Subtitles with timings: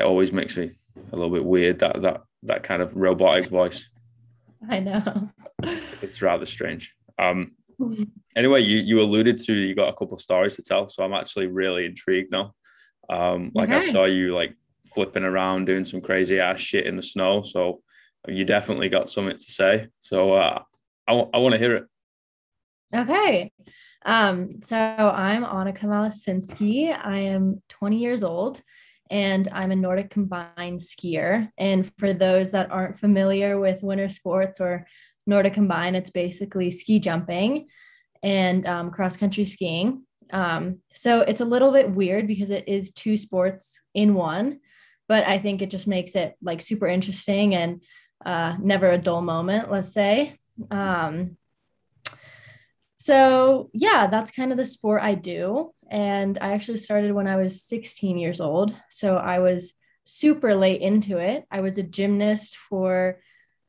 [0.00, 0.72] it always makes me
[1.12, 3.88] a little bit weird that that that kind of robotic voice.
[4.68, 5.30] I know.
[5.62, 6.94] It's rather strange.
[7.18, 7.52] Um,
[8.36, 11.12] anyway, you you alluded to you got a couple of stories to tell, so I'm
[11.12, 12.54] actually really intrigued now.
[13.08, 13.88] Um, like okay.
[13.88, 14.54] I saw you like
[14.94, 17.82] flipping around doing some crazy ass shit in the snow, so
[18.28, 19.88] you definitely got something to say.
[20.02, 20.62] So uh,
[21.06, 21.84] I, w- I want to hear it.
[22.94, 23.52] Okay.
[24.04, 26.96] Um, so I'm Annika Malacinski.
[26.96, 28.62] I am 20 years old
[29.10, 31.50] and I'm a Nordic combined skier.
[31.58, 34.86] And for those that aren't familiar with winter sports or
[35.26, 37.66] Nordic combined, it's basically ski jumping
[38.22, 40.04] and um, cross country skiing.
[40.32, 44.60] Um, so it's a little bit weird because it is two sports in one,
[45.08, 47.82] but I think it just makes it like super interesting and
[48.24, 50.38] uh, never a dull moment, let's say.
[50.70, 51.36] Um,
[52.98, 55.72] so yeah, that's kind of the sport I do.
[55.90, 58.74] And I actually started when I was 16 years old.
[58.88, 59.72] So I was
[60.04, 61.44] super late into it.
[61.50, 63.20] I was a gymnast for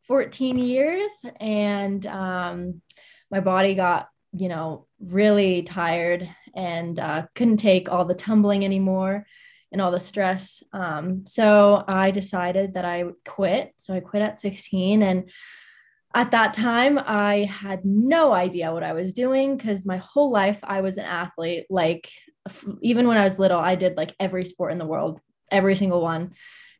[0.07, 2.81] 14 years and um,
[3.31, 9.25] my body got, you know, really tired and uh, couldn't take all the tumbling anymore
[9.71, 10.61] and all the stress.
[10.73, 13.73] Um, so I decided that I would quit.
[13.77, 15.29] So I quit at 16 and
[16.13, 20.59] at that time i had no idea what i was doing because my whole life
[20.63, 22.09] i was an athlete like
[22.81, 25.19] even when i was little i did like every sport in the world
[25.51, 26.33] every single one.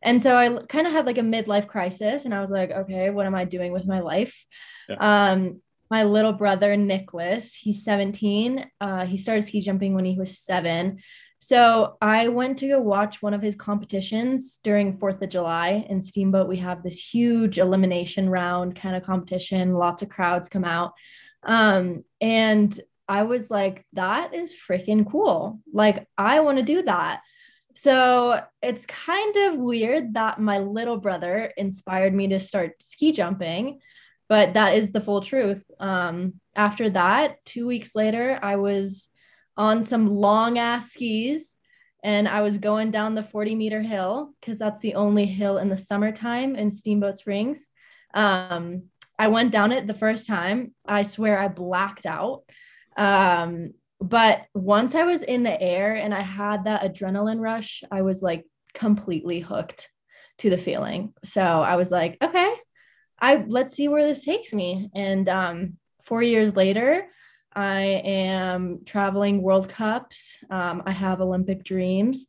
[0.04, 3.12] And so i kind of had like a midlife crisis and i was like okay
[3.12, 4.46] what am i doing with my life?
[4.90, 4.96] Yeah.
[5.00, 10.40] um my little brother nicholas he's 17 uh, he started ski jumping when he was
[10.40, 11.02] seven
[11.44, 16.00] so I went to go watch one of his competitions during 4th of July in
[16.00, 16.48] Steamboat.
[16.48, 20.94] We have this huge elimination round kind of competition, lots of crowds come out.
[21.42, 25.60] Um, and I was like, that is freaking cool.
[25.74, 27.22] Like, I want to do that.
[27.76, 33.80] So it's kind of weird that my little brother inspired me to start ski jumping,
[34.30, 35.66] but that is the full truth.
[35.80, 39.10] Um, after that, two weeks later, I was
[39.62, 41.56] on some long ass skis
[42.04, 45.70] and I was going down the 40 meter hill because that's the only hill in
[45.70, 47.68] the summertime in Steamboat Springs.
[48.16, 48.86] Um,
[49.20, 50.74] I went down it the first time.
[50.88, 52.42] I swear I blacked out.
[52.98, 58.02] Um, but once I was in the air and I had that adrenaline rush, I
[58.02, 59.90] was like completely hooked
[60.40, 61.14] to the feeling.
[61.24, 62.52] So I was like, okay,
[63.20, 64.90] I let's see where this takes me.
[64.96, 67.06] And um, four years later,
[67.54, 70.38] I am traveling World Cups.
[70.50, 72.28] Um, I have Olympic dreams.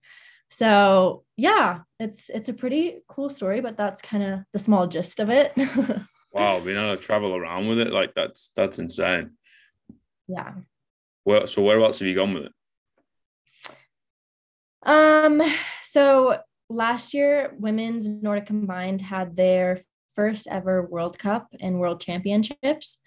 [0.50, 5.20] So yeah, it's it's a pretty cool story, but that's kind of the small gist
[5.20, 5.52] of it.
[6.32, 9.30] wow, being able to travel around with it, like that's that's insane.
[10.28, 10.52] Yeah.
[11.24, 12.52] Well, so whereabouts have you gone with it?
[14.84, 15.40] Um,
[15.82, 19.80] so last year, women's Nordic combined had their
[20.14, 22.98] first ever World Cup and World Championships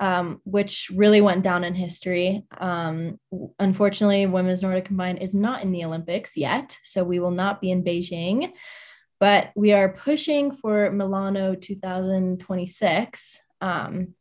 [0.00, 2.44] um, which really went down in history.
[2.58, 3.18] Um,
[3.58, 7.70] unfortunately, women's Nordic combined is not in the Olympics yet, so we will not be
[7.70, 8.52] in Beijing,
[9.20, 13.40] but we are pushing for Milano 2026.
[13.60, 14.14] Um,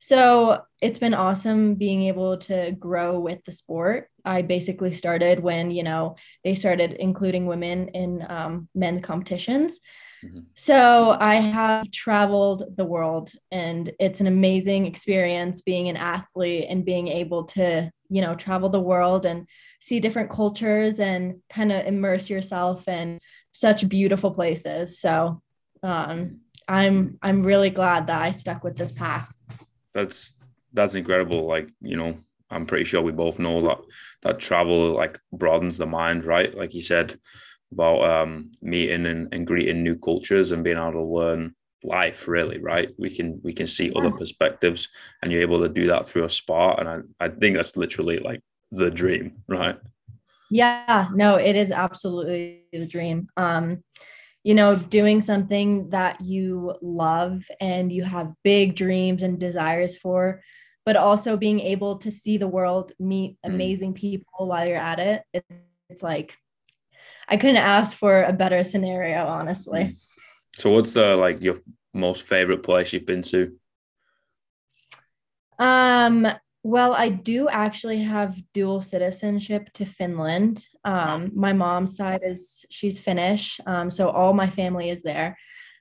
[0.00, 4.08] so it's been awesome being able to grow with the sport.
[4.24, 9.80] I basically started when you know they started including women in um, men's competitions.
[10.24, 10.40] Mm-hmm.
[10.54, 16.84] So I have traveled the world and it's an amazing experience being an athlete and
[16.84, 19.46] being able to, you know, travel the world and
[19.80, 23.20] see different cultures and kind of immerse yourself in
[23.52, 25.00] such beautiful places.
[25.00, 25.40] So
[25.82, 29.32] um, I'm I'm really glad that I stuck with this path.
[29.94, 30.34] That's
[30.72, 31.46] that's incredible.
[31.46, 32.18] Like, you know,
[32.50, 33.78] I'm pretty sure we both know that
[34.22, 36.54] that travel like broadens the mind, right?
[36.54, 37.18] Like you said,
[37.72, 42.58] about um, meeting and, and greeting new cultures and being able to learn life really
[42.58, 44.88] right we can we can see other perspectives
[45.22, 48.18] and you're able to do that through a sport and I, I think that's literally
[48.18, 48.40] like
[48.72, 49.76] the dream right
[50.50, 53.82] yeah no it is absolutely the dream um
[54.42, 60.42] you know doing something that you love and you have big dreams and desires for
[60.84, 63.54] but also being able to see the world meet mm.
[63.54, 63.98] amazing mm.
[63.98, 65.22] people while you're at it
[65.88, 66.36] it's like
[67.28, 69.94] I couldn't ask for a better scenario, honestly.
[70.54, 71.58] So, what's the like your
[71.92, 73.56] most favorite place you've been to?
[75.58, 76.26] Um,
[76.62, 80.64] well, I do actually have dual citizenship to Finland.
[80.84, 85.36] Um, my mom's side is she's Finnish, um, so all my family is there.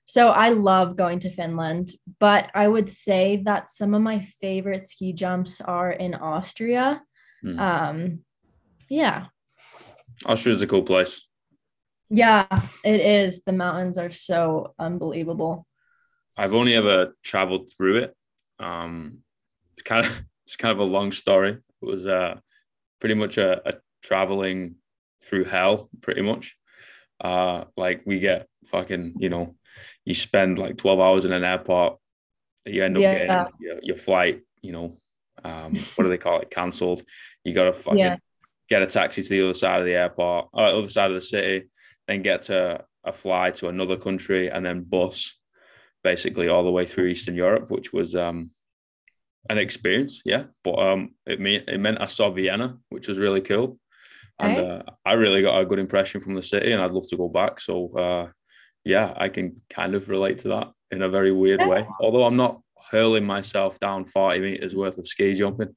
[0.06, 4.88] So I love going to Finland, but I would say that some of my favorite
[4.88, 7.04] ski jumps are in Austria.
[7.44, 7.60] Mm.
[7.60, 8.20] Um,
[8.90, 9.26] yeah.
[10.26, 11.27] Austria is a cool place.
[12.10, 12.46] Yeah,
[12.84, 13.42] it is.
[13.46, 15.68] The mountains are so unbelievable.
[16.38, 18.16] I've only ever traveled through it.
[18.60, 19.20] Um,
[19.76, 21.52] it's kind of it's kind of a long story.
[21.52, 22.40] It was uh,
[23.00, 24.76] pretty much a, a traveling
[25.24, 26.56] through hell, pretty much.
[27.20, 29.56] Uh, like we get fucking, you know,
[30.06, 31.98] you spend like 12 hours in an airport,
[32.66, 33.14] you end up yeah.
[33.14, 34.98] getting your, your, flight, you know,
[35.44, 36.52] um, what do they call it?
[36.52, 37.02] Cancelled.
[37.44, 38.18] You got to fucking yeah.
[38.70, 41.16] get a taxi to the other side of the airport, or uh, other side of
[41.16, 41.68] the city,
[42.08, 45.36] then get to a fly to another country, and then bus
[46.04, 48.52] basically all the way through Eastern Europe, which was um,
[49.50, 50.22] an experience.
[50.26, 53.80] Yeah, but um, it mean it meant I saw Vienna, which was really cool,
[54.40, 57.18] and uh, I really got a good impression from the city, and I'd love to
[57.18, 57.60] go back.
[57.60, 58.28] So uh,
[58.84, 61.86] yeah, I can kind of relate to that in a very weird way.
[62.02, 62.62] Although I'm not
[62.92, 65.76] hurling myself down 40 meters worth of ski jumping.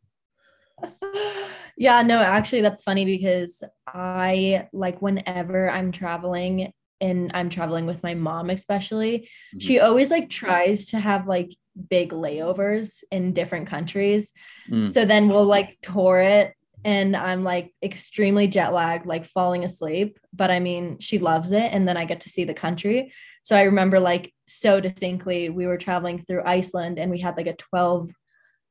[1.80, 8.02] Yeah, no, actually, that's funny because I like whenever I'm traveling and I'm traveling with
[8.02, 9.60] my mom, especially, mm-hmm.
[9.60, 11.50] she always like tries to have like
[11.88, 14.30] big layovers in different countries.
[14.70, 14.90] Mm.
[14.90, 16.52] So then we'll like tour it
[16.84, 20.18] and I'm like extremely jet lagged, like falling asleep.
[20.34, 21.72] But I mean, she loves it.
[21.72, 23.10] And then I get to see the country.
[23.42, 27.46] So I remember like so distinctly, we were traveling through Iceland and we had like
[27.46, 28.10] a 12,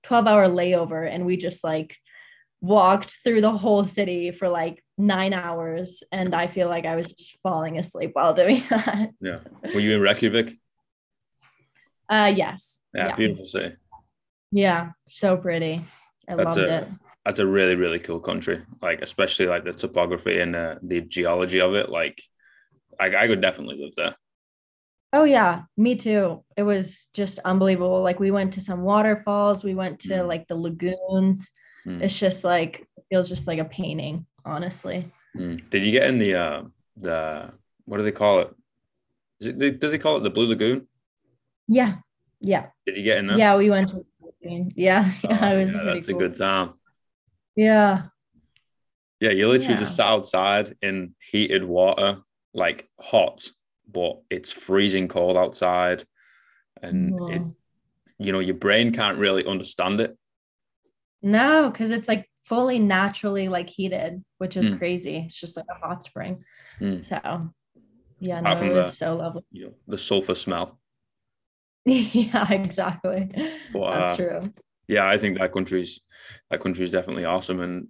[0.04, 1.98] 12 hour layover and we just like
[2.62, 6.04] walked through the whole city for like nine hours.
[6.12, 9.10] And I feel like I was just falling asleep while doing that.
[9.22, 9.40] Yeah.
[9.74, 10.58] Were you in Reykjavik?
[12.08, 12.80] Uh, yes.
[12.94, 13.16] Yeah, yeah.
[13.16, 13.76] beautiful city.
[14.52, 15.86] Yeah, so pretty.
[16.28, 16.90] I That's loved a, it
[17.30, 21.62] that's a really really cool country like especially like the topography and uh, the geology
[21.62, 22.22] of it like
[23.00, 24.16] I, I could definitely live there
[25.14, 29.76] oh yeah me too it was just unbelievable like we went to some waterfalls we
[29.76, 30.28] went to mm.
[30.28, 31.52] like the lagoons
[31.90, 32.02] mm.
[32.02, 35.70] it's just like it feels just like a painting honestly mm.
[35.70, 36.64] did you get in the uh
[36.98, 37.52] the
[37.86, 38.56] what do they call it
[39.40, 40.88] is it do they call it the blue lagoon
[41.68, 41.96] yeah
[42.40, 44.06] yeah did you get in there yeah we went to
[44.42, 44.64] yeah,
[45.24, 46.16] yeah oh, it was yeah, that's cool.
[46.16, 46.74] a good time
[47.60, 48.04] yeah.
[49.20, 49.80] Yeah, you literally yeah.
[49.82, 52.20] just sat outside in heated water,
[52.54, 53.50] like hot,
[53.92, 56.06] but it's freezing cold outside.
[56.82, 57.36] And mm.
[57.36, 57.42] it,
[58.18, 60.18] you know, your brain can't really understand it.
[61.22, 64.78] No, because it's like fully naturally like heated, which is mm.
[64.78, 65.24] crazy.
[65.26, 66.44] It's just like a hot spring.
[66.80, 67.04] Mm.
[67.04, 67.54] So
[68.20, 69.44] yeah, no, it was the, so lovely.
[69.52, 70.80] You know, the sulfur smell.
[71.86, 73.30] yeah, exactly.
[73.74, 74.54] But, That's uh, true
[74.90, 76.02] yeah, I think that country's
[76.50, 77.88] that country is definitely awesome, and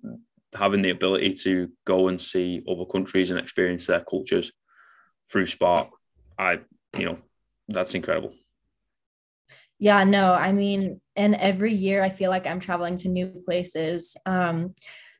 [0.54, 4.52] having the ability to go and see other countries and experience their cultures
[5.32, 5.88] through sport,
[6.38, 6.60] I
[6.98, 7.18] you know
[7.70, 8.34] that's incredible.
[9.80, 14.16] Yeah, no, I mean, and every year I feel like I'm traveling to new places.
[14.26, 14.74] Um,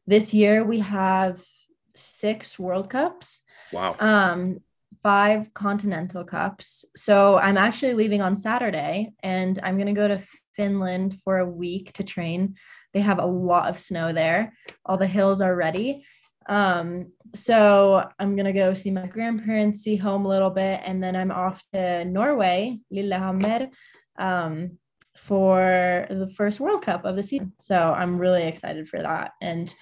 [0.08, 1.44] this year we have
[1.94, 3.44] six World Cups.
[3.74, 3.96] Wow.
[4.00, 4.60] Um,
[5.04, 6.86] five Continental Cups.
[6.96, 10.24] So I'm actually leaving on Saturday and I'm going to go to
[10.56, 12.56] Finland for a week to train.
[12.94, 14.54] They have a lot of snow there.
[14.86, 16.06] All the hills are ready.
[16.48, 21.16] Um, so I'm gonna go see my grandparents, see home a little bit, and then
[21.16, 23.70] I'm off to Norway, Lillehammer,
[24.18, 24.80] um,
[25.20, 27.54] for the first World Cup of the season.
[27.60, 29.32] So I'm really excited for that.
[29.42, 29.74] And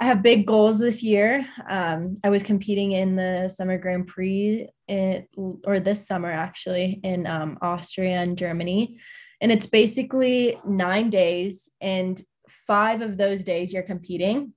[0.00, 1.46] I have big goals this year.
[1.68, 5.26] Um, I was competing in the Summer Grand Prix, in,
[5.64, 8.98] or this summer actually, in um, Austria and Germany.
[9.42, 12.22] And it's basically nine days, and
[12.66, 14.54] five of those days you're competing.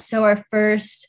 [0.00, 1.08] So our first,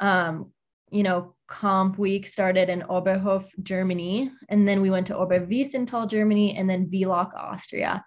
[0.00, 0.52] um,
[0.90, 6.56] you know, comp week started in Oberhof, Germany, and then we went to Oberwiesenthal, Germany,
[6.56, 8.04] and then Villach, Austria.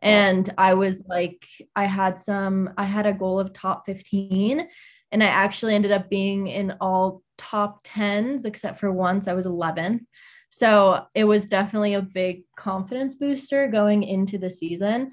[0.00, 4.66] And I was like, I had some, I had a goal of top 15,
[5.12, 9.46] and I actually ended up being in all top 10s except for once I was
[9.46, 10.06] 11.
[10.50, 15.12] So it was definitely a big confidence booster going into the season.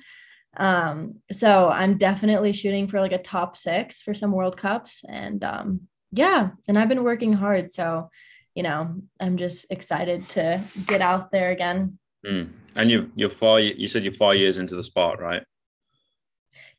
[0.56, 5.02] Um, so I'm definitely shooting for like a top six for some World Cups.
[5.08, 5.82] And um,
[6.14, 7.72] yeah, and I've been working hard.
[7.72, 8.10] So,
[8.56, 11.98] you know, I'm just excited to get out there again.
[12.26, 12.50] Mm.
[12.76, 15.44] And you, you're four, you said you're four years into the sport, right?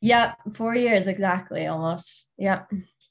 [0.01, 2.27] Yeah, four years exactly, almost.
[2.37, 2.63] Yeah.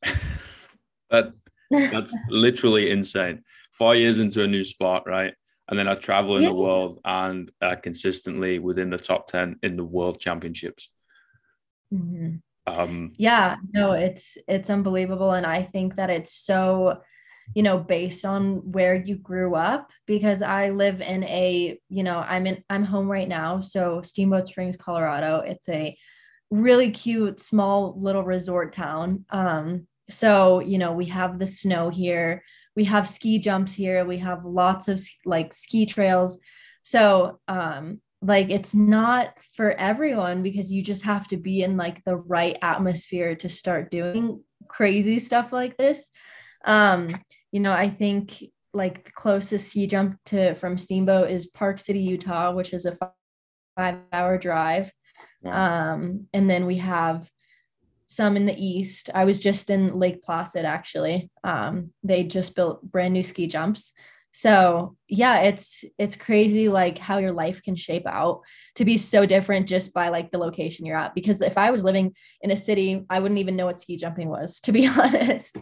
[1.09, 1.33] that
[1.69, 3.43] that's literally insane.
[3.71, 5.33] Four years into a new sport, right?
[5.69, 6.49] and then I travel in yeah.
[6.49, 10.89] the world and uh, consistently within the top 10 in the world championships.
[11.93, 12.35] Mm-hmm.
[12.65, 15.31] Um, yeah, no, it's, it's unbelievable.
[15.31, 17.01] And I think that it's so,
[17.53, 22.19] you know, based on where you grew up, because I live in a, you know,
[22.19, 23.61] I'm in, I'm home right now.
[23.61, 25.97] So Steamboat Springs, Colorado, it's a
[26.49, 29.25] really cute, small little resort town.
[29.29, 32.43] Um, so you know we have the snow here
[32.75, 36.37] we have ski jumps here we have lots of like ski trails
[36.81, 42.03] so um like it's not for everyone because you just have to be in like
[42.03, 46.09] the right atmosphere to start doing crazy stuff like this
[46.65, 47.13] um
[47.51, 51.99] you know i think like the closest ski jump to from steamboat is park city
[51.99, 52.97] utah which is a
[53.75, 54.91] five hour drive
[55.41, 55.93] wow.
[55.93, 57.29] um and then we have
[58.13, 59.09] some in the east.
[59.13, 61.31] I was just in Lake Placid actually.
[61.43, 63.91] Um, they just built brand new ski jumps.
[64.35, 68.41] So yeah, it's it's crazy like how your life can shape out
[68.75, 71.13] to be so different just by like the location you're at.
[71.13, 74.29] Because if I was living in a city, I wouldn't even know what ski jumping
[74.29, 75.59] was, to be honest.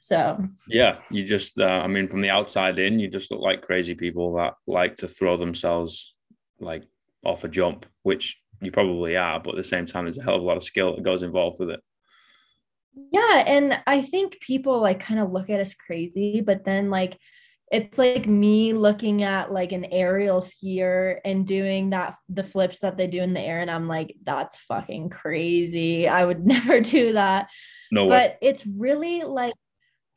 [0.00, 3.60] So yeah, you just uh, I mean from the outside in, you just look like
[3.60, 6.14] crazy people that like to throw themselves
[6.58, 6.84] like
[7.22, 10.36] off a jump, which you probably are, but at the same time, there's a hell
[10.36, 11.80] of a lot of skill that goes involved with it.
[13.12, 13.44] Yeah.
[13.46, 17.18] And I think people like kind of look at us crazy, but then like
[17.72, 22.96] it's like me looking at like an aerial skier and doing that the flips that
[22.96, 27.12] they do in the air and i'm like that's fucking crazy i would never do
[27.12, 27.48] that
[27.90, 28.36] no but way.
[28.40, 29.54] it's really like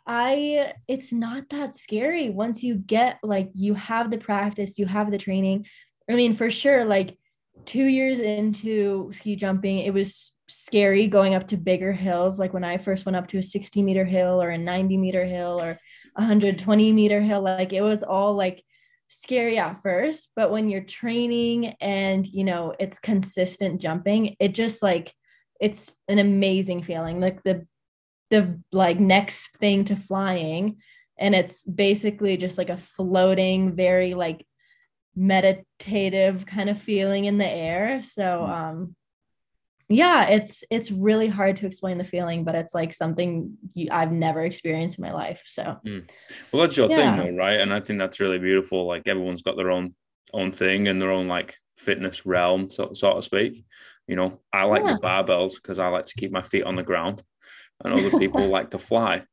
[0.06, 5.12] i it's not that scary once you get like you have the practice you have
[5.12, 5.66] the training
[6.10, 7.18] i mean for sure like
[7.66, 12.40] two years into ski jumping, it was scary going up to bigger hills.
[12.40, 15.26] Like when I first went up to a 60 meter hill or a 90 meter
[15.26, 15.78] hill or
[16.16, 18.64] 120 meter hill, like it was all like
[19.08, 20.30] scary at first.
[20.36, 25.14] But when you're training and, you know, it's consistent jumping, it just like,
[25.60, 27.20] it's an amazing feeling.
[27.20, 27.66] Like the,
[28.30, 30.78] the like next thing to flying.
[31.18, 34.46] And it's basically just like a floating, very like
[35.16, 38.02] meditative kind of feeling in the air.
[38.02, 38.50] So mm.
[38.50, 38.96] um
[39.90, 44.12] yeah, it's it's really hard to explain the feeling, but it's like something you, I've
[44.12, 45.42] never experienced in my life.
[45.46, 46.08] So mm.
[46.52, 47.16] well, that's your yeah.
[47.18, 47.60] thing, though, right?
[47.60, 48.88] And I think that's really beautiful.
[48.88, 49.96] Like everyone's got their own
[50.32, 53.66] own thing and their own like fitness realm, so, so to speak.
[54.08, 54.94] You know, I like yeah.
[54.94, 57.24] the barbells because I like to keep my feet on the ground,
[57.84, 59.24] and other people like to fly.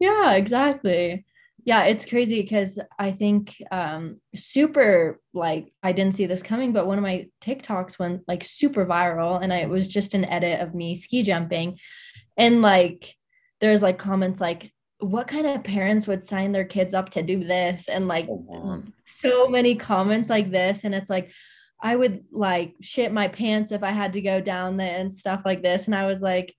[0.00, 1.24] Yeah, exactly
[1.66, 6.86] yeah it's crazy because i think um super like i didn't see this coming but
[6.86, 10.60] one of my tiktoks went like super viral and I, it was just an edit
[10.60, 11.78] of me ski jumping.
[12.36, 13.14] And like
[13.60, 17.44] there's like comments like what kind of parents would sign their kids up to do
[17.44, 17.88] this?
[17.88, 21.30] And like oh, so many comments like this and it's like
[21.82, 25.42] i would like shit my pants if i had to go down there and stuff
[25.44, 25.86] like this.
[25.86, 26.54] And i was like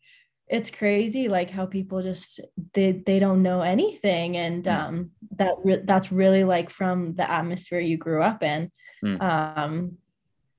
[0.50, 2.39] it's crazy like how people just
[2.74, 4.74] they they don't know anything and mm.
[4.74, 8.72] um that re- that's really like from the atmosphere you grew up in
[9.04, 9.22] mm.
[9.22, 9.98] um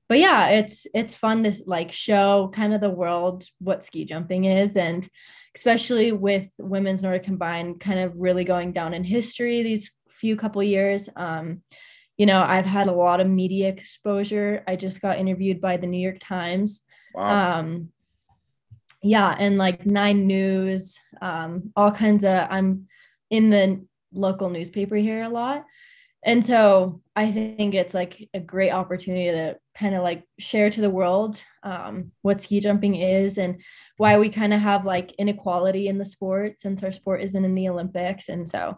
[0.07, 4.45] but yeah it's it's fun to like show kind of the world what ski jumping
[4.45, 5.07] is and
[5.55, 10.61] especially with women's nordic combined kind of really going down in history these few couple
[10.61, 11.61] years um
[12.17, 15.87] you know i've had a lot of media exposure i just got interviewed by the
[15.87, 16.81] new york times
[17.15, 17.59] wow.
[17.59, 17.89] um
[19.01, 22.87] yeah and like nine news um all kinds of i'm
[23.29, 25.65] in the local newspaper here a lot.
[26.23, 30.81] And so i think it's like a great opportunity to kind of like share to
[30.81, 33.61] the world um, what ski jumping is and
[33.97, 37.55] why we kind of have like inequality in the sport since our sport isn't in
[37.55, 38.27] the olympics.
[38.29, 38.77] And so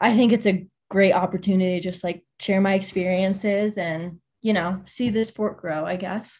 [0.00, 4.80] i think it's a great opportunity to just like share my experiences and you know
[4.84, 6.38] see the sport grow i guess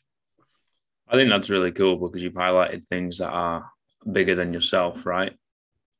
[1.08, 3.70] I think that's really cool because you've highlighted things that are
[4.10, 5.32] bigger than yourself, right?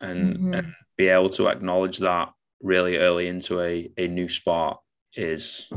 [0.00, 0.54] And mm-hmm.
[0.54, 2.32] and be able to acknowledge that
[2.62, 4.78] really early into a, a new sport
[5.14, 5.70] is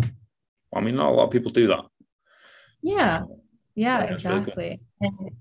[0.74, 1.86] I mean not a lot of people do that.
[2.81, 3.24] Yeah.
[3.75, 4.81] Yeah, exactly.
[5.01, 5.31] Really and,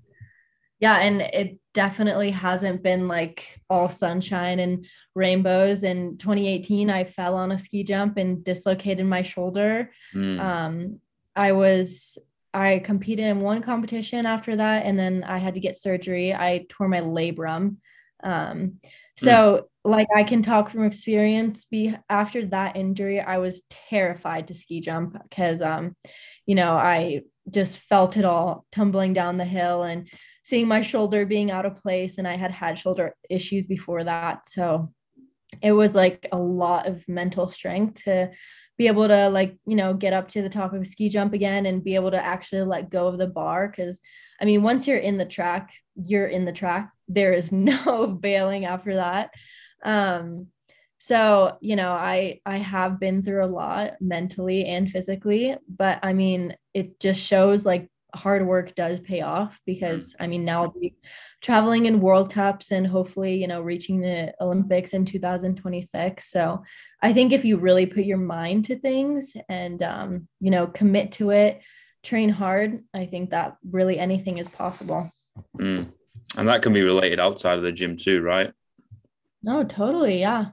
[0.79, 5.83] yeah, and it definitely hasn't been like all sunshine and rainbows.
[5.83, 9.91] In 2018, I fell on a ski jump and dislocated my shoulder.
[10.15, 10.39] Mm.
[10.39, 11.01] Um,
[11.35, 12.17] I was
[12.53, 16.33] I competed in one competition after that, and then I had to get surgery.
[16.33, 17.77] I tore my labrum.
[18.23, 18.79] Um,
[19.17, 19.91] so, mm.
[19.91, 21.65] like, I can talk from experience.
[21.65, 25.95] Be after that injury, I was terrified to ski jump because, um,
[26.45, 30.09] you know, I just felt it all tumbling down the hill and
[30.43, 34.49] seeing my shoulder being out of place, and I had had shoulder issues before that.
[34.49, 34.91] So,
[35.61, 38.31] it was like a lot of mental strength to
[38.79, 41.33] be able to like you know get up to the top of a ski jump
[41.33, 43.99] again and be able to actually let go of the bar because
[44.41, 45.71] i mean once you're in the track
[46.05, 46.91] you're in the track.
[47.07, 49.31] There is no bailing after that.
[49.83, 50.47] Um
[51.01, 56.11] so you know i i have been through a lot mentally and physically but i
[56.11, 60.79] mean it just shows like hard work does pay off because I mean now I'll
[60.79, 60.95] be
[61.41, 66.29] traveling in World Cups and hopefully, you know, reaching the Olympics in 2026.
[66.29, 66.63] So
[67.01, 71.11] I think if you really put your mind to things and um, you know, commit
[71.13, 71.61] to it,
[72.03, 75.09] train hard, I think that really anything is possible.
[75.57, 75.91] Mm.
[76.37, 78.51] And that can be related outside of the gym too, right?
[79.41, 80.19] No, totally.
[80.19, 80.47] Yeah.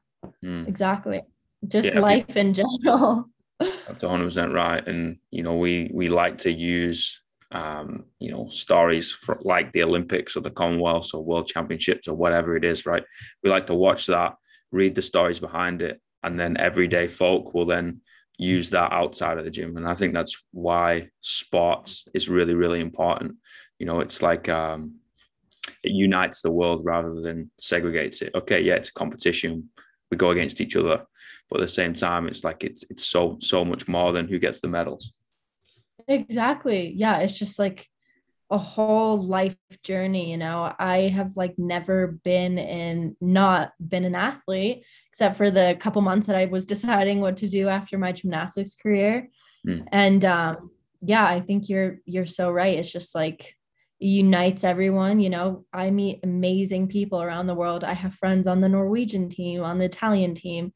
[0.44, 0.66] Mm.
[0.68, 1.22] Exactly.
[1.66, 3.28] Just yeah, life in general.
[3.58, 4.86] That's 100% right.
[4.86, 7.20] And, you know, we, we like to use,
[7.53, 12.15] um, you know, stories for like the Olympics or the Commonwealth or World Championships or
[12.15, 13.05] whatever it is, right?
[13.43, 14.35] We like to watch that,
[14.73, 18.00] read the stories behind it, and then everyday folk will then
[18.38, 19.76] use that outside of the gym.
[19.76, 23.37] And I think that's why sports is really, really important.
[23.79, 24.97] You know, it's like um,
[25.83, 28.33] it unites the world rather than segregates it.
[28.35, 29.71] Okay, yeah, it's a competition.
[30.11, 31.05] We go against each other,
[31.49, 34.38] but at the same time, it's like it's it's so so much more than who
[34.38, 35.21] gets the medals.
[36.08, 36.92] Exactly.
[36.96, 37.86] Yeah, it's just like
[38.50, 40.72] a whole life journey you know?
[40.78, 46.28] I have like never been in not been an athlete except for the couple months
[46.28, 49.28] that i was deciding what to do after my gymnastics career.
[49.66, 49.84] Mm.
[49.90, 50.70] and um
[51.02, 52.78] yeah i think you're you're so right.
[52.78, 53.52] It's just like
[53.98, 55.64] unites everyone you know?
[55.72, 57.82] I meet amazing people around the world.
[57.82, 60.72] I have friends on the norwegian team on the italian team.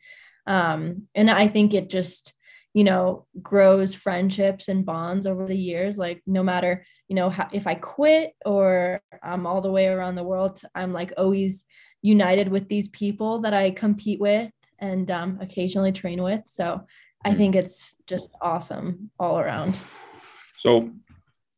[0.49, 2.34] Um and i think it just
[2.75, 7.49] you know grows friendships and bonds over the years like no matter you know how,
[7.53, 11.65] if i quit or i'm all the way around the world i'm like always
[12.03, 16.43] united with these people that i compete with and um, occasionally train with.
[16.47, 16.83] So
[17.25, 17.37] i hmm.
[17.37, 19.79] think it's just awesome all around.
[20.59, 20.91] So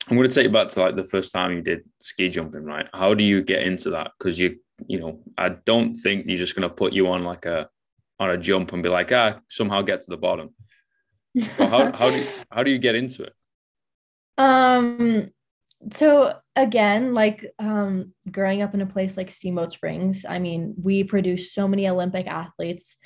[0.09, 2.65] i'm going to take you back to like the first time you did ski jumping
[2.65, 2.87] right?
[2.93, 4.11] How do you get into that?
[4.19, 7.47] Because you you know i don't think you're just going to put you on like
[7.47, 7.69] a
[8.19, 10.51] on a jump and be like ah somehow get to the bottom
[11.35, 13.35] well, how, how do you, how do you get into it?
[14.39, 15.31] Um
[15.91, 21.03] so again like um growing up in a place like steamboat springs i mean we
[21.03, 22.97] produce so many olympic athletes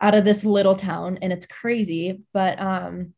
[0.00, 3.12] out of this little town and it's crazy but um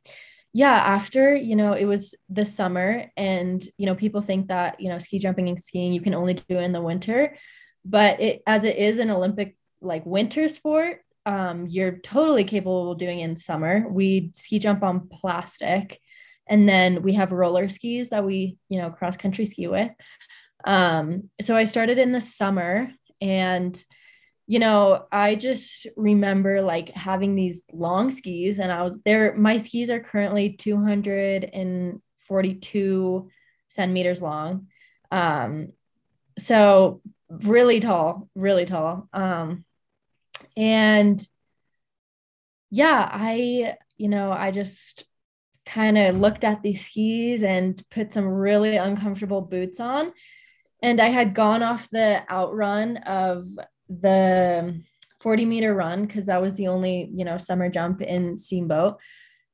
[0.53, 4.89] yeah after you know it was the summer and you know people think that you
[4.89, 7.37] know ski jumping and skiing you can only do it in the winter
[7.85, 12.99] but it as it is an olympic like winter sport um, you're totally capable of
[12.99, 13.87] doing in summer.
[13.89, 16.01] We ski jump on plastic,
[16.47, 19.93] and then we have roller skis that we, you know, cross country ski with.
[20.65, 23.85] Um, so I started in the summer, and
[24.47, 29.35] you know, I just remember like having these long skis, and I was there.
[29.37, 33.29] My skis are currently 242
[33.69, 34.69] centimeters long.
[35.11, 35.73] Um,
[36.39, 39.09] so really tall, really tall.
[39.13, 39.66] Um,
[40.57, 41.27] and
[42.71, 45.05] yeah, I, you know, I just
[45.67, 50.13] kind of looked at these skis and put some really uncomfortable boots on.
[50.83, 53.49] And I had gone off the outrun of
[53.89, 54.83] the
[55.21, 58.99] 40 meter run because that was the only, you know, summer jump in Steamboat.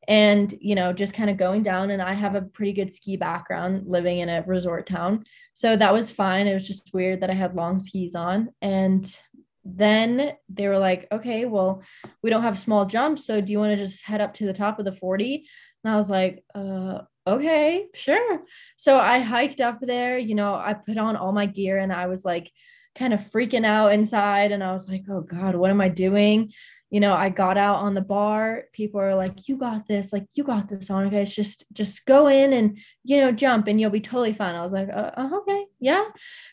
[0.09, 1.91] And, you know, just kind of going down.
[1.91, 5.25] And I have a pretty good ski background living in a resort town.
[5.55, 6.49] So that was fine.
[6.49, 8.51] It was just weird that I had long skis on.
[8.61, 9.17] And
[9.65, 11.83] then they were like, okay, well,
[12.23, 13.25] we don't have small jumps.
[13.27, 15.47] So do you want to just head up to the top of the 40?
[15.85, 18.43] And I was like, uh, okay, sure.
[18.77, 22.07] So I hiked up there, you know, I put on all my gear and I
[22.07, 22.51] was like
[22.95, 24.53] kind of freaking out inside.
[24.53, 26.53] And I was like, oh God, what am I doing?
[26.93, 28.65] You know, I got out on the bar.
[28.75, 30.13] People are like, "You got this!
[30.13, 33.81] Like, you got this, on, It's Just, just go in and you know, jump, and
[33.81, 36.05] you'll be totally fine." I was like, uh, uh, "Okay, yeah."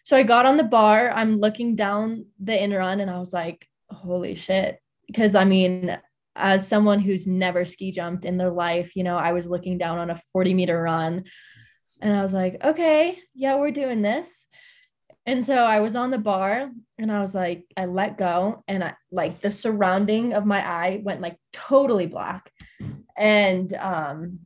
[0.05, 1.11] So I got on the bar.
[1.11, 5.97] I'm looking down the in run, and I was like, "Holy shit!" Because I mean,
[6.37, 9.97] as someone who's never ski jumped in their life, you know, I was looking down
[9.97, 11.25] on a 40 meter run,
[12.01, 14.47] and I was like, "Okay, yeah, we're doing this."
[15.29, 18.83] And so I was on the bar and I was like, I let go and
[18.83, 22.51] I like the surrounding of my eye went like totally black.
[23.15, 24.39] And um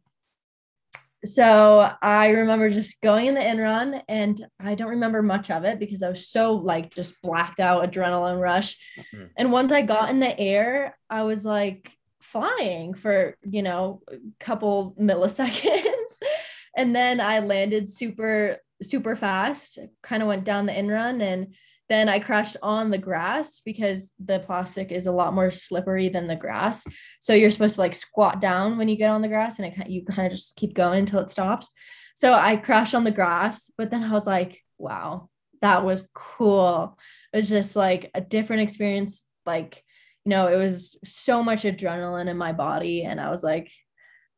[1.23, 5.63] so I remember just going in the in run and I don't remember much of
[5.63, 8.75] it because I was so like just blacked out adrenaline rush.
[8.97, 9.27] Mm-hmm.
[9.37, 14.17] And once I got in the air, I was like flying for, you know, a
[14.41, 16.19] couple milliseconds.
[16.75, 21.53] and then I landed super super fast, kind of went down the in run and
[21.89, 26.27] then I crashed on the grass because the plastic is a lot more slippery than
[26.27, 26.85] the grass.
[27.19, 29.89] So you're supposed to like squat down when you get on the grass and it,
[29.89, 31.69] you kind of just keep going until it stops.
[32.15, 35.29] So I crashed on the grass, but then I was like, wow,
[35.61, 36.97] that was cool.
[37.33, 39.25] It was just like a different experience.
[39.45, 39.83] Like,
[40.25, 43.03] you know, it was so much adrenaline in my body.
[43.03, 43.69] And I was like,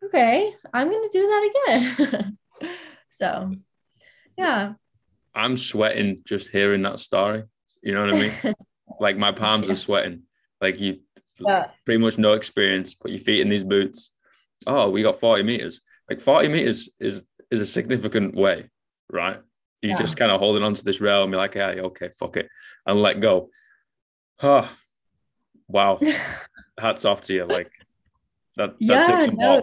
[0.04, 2.38] okay, I'm going to do that again.
[3.18, 3.54] So,
[4.38, 4.74] yeah.
[5.34, 7.44] I'm sweating just hearing that story.
[7.82, 8.56] You know what I mean?
[9.00, 9.74] like my palms yeah.
[9.74, 10.24] are sweating.
[10.62, 11.00] Like you,
[11.40, 11.68] yeah.
[11.86, 12.94] pretty much no experience.
[12.94, 14.12] Put your feet in these boots.
[14.66, 15.82] Oh, we got 40 meters.
[16.10, 18.70] Like 40 meters is is a significant way,
[19.12, 19.40] right?
[19.82, 20.00] You yeah.
[20.00, 22.50] just kind of holding onto this rail and be like, yeah, okay, fuck it,
[22.86, 23.50] and let go.
[24.42, 24.70] Oh,
[25.68, 26.00] wow.
[26.80, 27.46] Hats off to you.
[27.46, 27.72] Like
[28.58, 28.76] that.
[28.80, 29.62] yeah, no,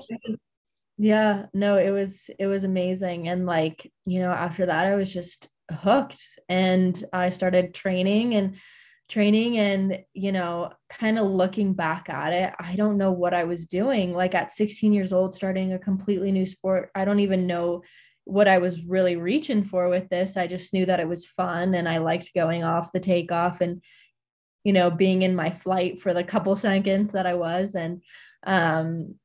[1.02, 5.12] yeah, no, it was it was amazing, and like you know, after that, I was
[5.12, 8.56] just hooked, and I started training and
[9.08, 13.44] training and you know kind of looking back at it i don't know what i
[13.44, 14.14] was doing.
[14.14, 17.82] Like at 16 years old starting a completely new sport i don't even know
[18.24, 20.36] what i was really reaching for with this.
[20.36, 23.82] I just knew that it was fun and i liked going off the takeoff and
[24.64, 27.74] you know being in my flight for the couple seconds that i was.
[27.74, 28.02] And
[28.44, 29.16] um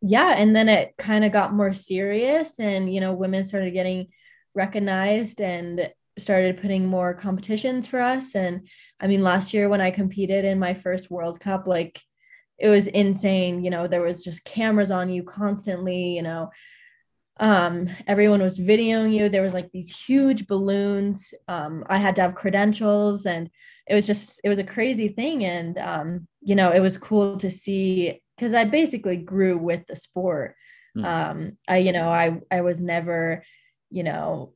[0.00, 4.06] yeah and then it kind of got more serious and you know women started getting
[4.54, 8.34] recognized and started putting more competitions for us.
[8.34, 8.68] And
[9.00, 12.00] I mean, last year when I competed in my first World Cup, like
[12.58, 13.64] it was insane.
[13.64, 16.50] You know, there was just cameras on you constantly, you know.
[17.40, 19.28] Um, everyone was videoing you.
[19.28, 21.32] There was like these huge balloons.
[21.46, 23.48] Um, I had to have credentials and
[23.86, 25.44] it was just it was a crazy thing.
[25.44, 29.96] And um, you know, it was cool to see because I basically grew with the
[29.96, 30.54] sport.
[30.96, 31.04] Mm.
[31.04, 33.42] Um, I, you know, I I was never,
[33.90, 34.52] you know,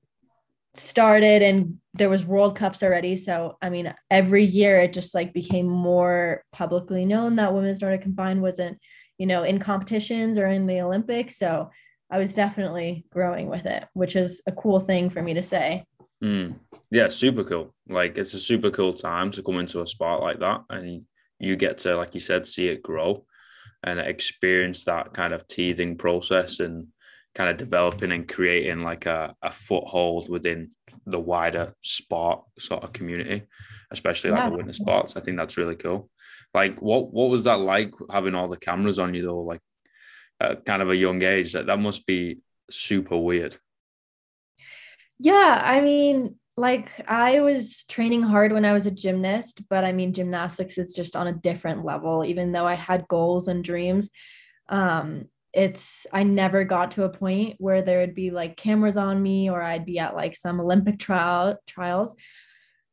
[0.74, 5.34] started and there was world cups already so i mean every year it just like
[5.34, 8.78] became more publicly known that women's nordic combined wasn't
[9.18, 11.68] you know in competitions or in the olympics so
[12.10, 15.84] i was definitely growing with it which is a cool thing for me to say
[16.24, 16.54] mm.
[16.90, 20.40] yeah super cool like it's a super cool time to come into a spot like
[20.40, 21.04] that and
[21.38, 23.26] you get to like you said see it grow
[23.82, 26.88] and experience that kind of teething process and
[27.34, 30.70] kind of developing and creating like a, a foothold within
[31.06, 33.42] the wider sport sort of community,
[33.90, 34.50] especially like yeah.
[34.50, 35.16] the winter sports.
[35.16, 36.10] I think that's really cool.
[36.54, 39.40] Like, what what was that like having all the cameras on you though?
[39.40, 39.60] Like,
[40.40, 42.40] at kind of a young age, that that must be
[42.70, 43.56] super weird.
[45.18, 49.92] Yeah, I mean, like I was training hard when I was a gymnast, but I
[49.92, 52.24] mean, gymnastics is just on a different level.
[52.24, 54.10] Even though I had goals and dreams,
[54.68, 59.22] um, it's I never got to a point where there would be like cameras on
[59.22, 62.14] me or I'd be at like some Olympic trial trials.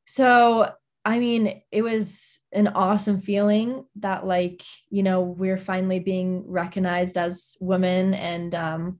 [0.06, 0.70] So
[1.06, 7.18] I mean, it was an awesome feeling that like, you know, we're finally being recognized
[7.18, 9.00] as women and um,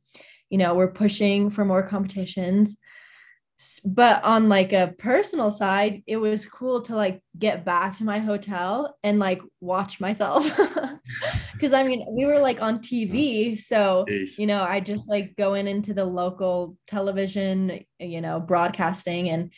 [0.50, 2.76] you know, we're pushing for more competitions
[3.84, 8.18] but on like a personal side it was cool to like get back to my
[8.18, 10.46] hotel and like watch myself.
[11.54, 14.06] Because i mean we were like on tv so
[14.38, 19.52] you know i just like going into the local television you know broadcasting and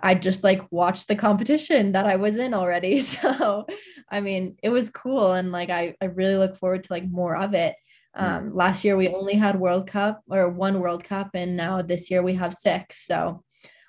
[0.00, 3.00] i just like watched the competition that i was in already.
[3.02, 3.66] So
[4.10, 7.36] i mean it was cool and like i, I really look forward to like more
[7.36, 7.74] of it.
[8.14, 8.24] Hmm.
[8.24, 12.10] um, last year we only had world cup or one world cup and now this
[12.10, 13.42] year we have six so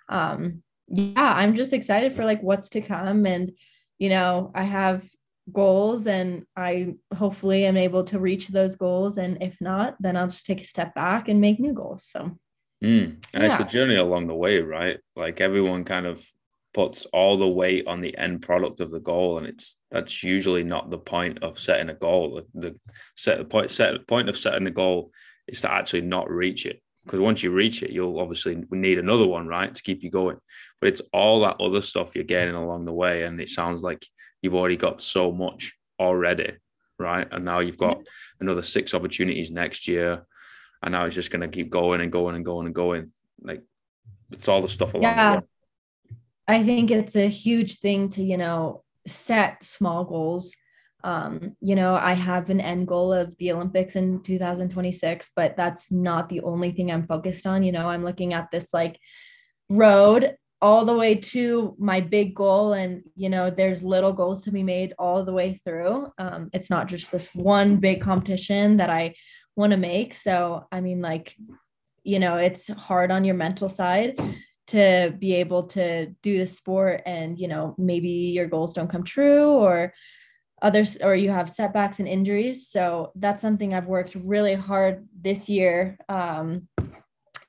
[0.09, 3.51] um yeah i'm just excited for like what's to come and
[3.99, 5.07] you know i have
[5.53, 9.17] goals and i hopefully am able to reach those goals.
[9.17, 12.05] And if not then i'll just take a step back and make new goals.
[12.05, 12.37] So
[12.83, 13.25] mm.
[13.33, 13.45] and yeah.
[13.45, 14.99] it's a journey along the way right?
[15.15, 16.23] Like everyone kind of
[16.73, 20.63] puts all the weight on the end product of the goal and it's that's usually
[20.63, 22.43] not the point of setting a goal.
[22.53, 22.79] The, the
[23.15, 25.11] set the point set point of setting a goal
[25.47, 29.25] is to actually not reach it because once you reach it, you'll obviously need another
[29.25, 30.37] one, right, to keep you going.
[30.79, 34.05] But it's all that other stuff you're getting along the way, and it sounds like
[34.43, 36.53] you've already got so much already,
[36.99, 37.27] right?
[37.31, 37.97] And now you've got
[38.39, 40.23] another six opportunities next year,
[40.83, 43.11] and now it's just going to keep going and going and going and going.
[43.41, 43.63] Like
[44.29, 45.39] it's all the stuff along yeah.
[46.47, 50.55] I think it's a huge thing to you know set small goals
[51.03, 55.91] um, you know, I have an end goal of the Olympics in 2026, but that's
[55.91, 57.63] not the only thing I'm focused on.
[57.63, 58.99] You know, I'm looking at this like
[59.69, 62.73] road all the way to my big goal.
[62.73, 66.11] And, you know, there's little goals to be made all the way through.
[66.17, 69.15] Um, it's not just this one big competition that I
[69.55, 70.13] want to make.
[70.13, 71.35] So, I mean, like,
[72.03, 74.19] you know, it's hard on your mental side
[74.67, 79.03] to be able to do the sport and, you know, maybe your goals don't come
[79.03, 79.93] true or,
[80.61, 85.49] others or you have setbacks and injuries so that's something i've worked really hard this
[85.49, 86.67] year um,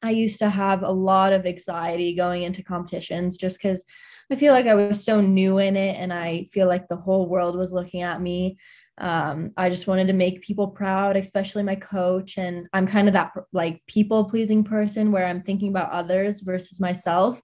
[0.02, 3.84] i used to have a lot of anxiety going into competitions just because
[4.30, 7.28] i feel like i was so new in it and i feel like the whole
[7.28, 8.56] world was looking at me
[9.00, 12.36] Um, I just wanted to make people proud, especially my coach.
[12.36, 16.78] And I'm kind of that like people pleasing person where I'm thinking about others versus
[16.80, 17.40] myself.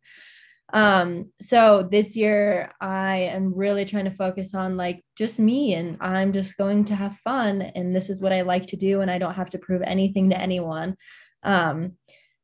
[0.72, 5.96] Um, so this year I am really trying to focus on like just me and
[6.00, 9.10] I'm just going to have fun and this is what I like to do and
[9.10, 10.96] I don't have to prove anything to anyone.
[11.44, 11.92] Um,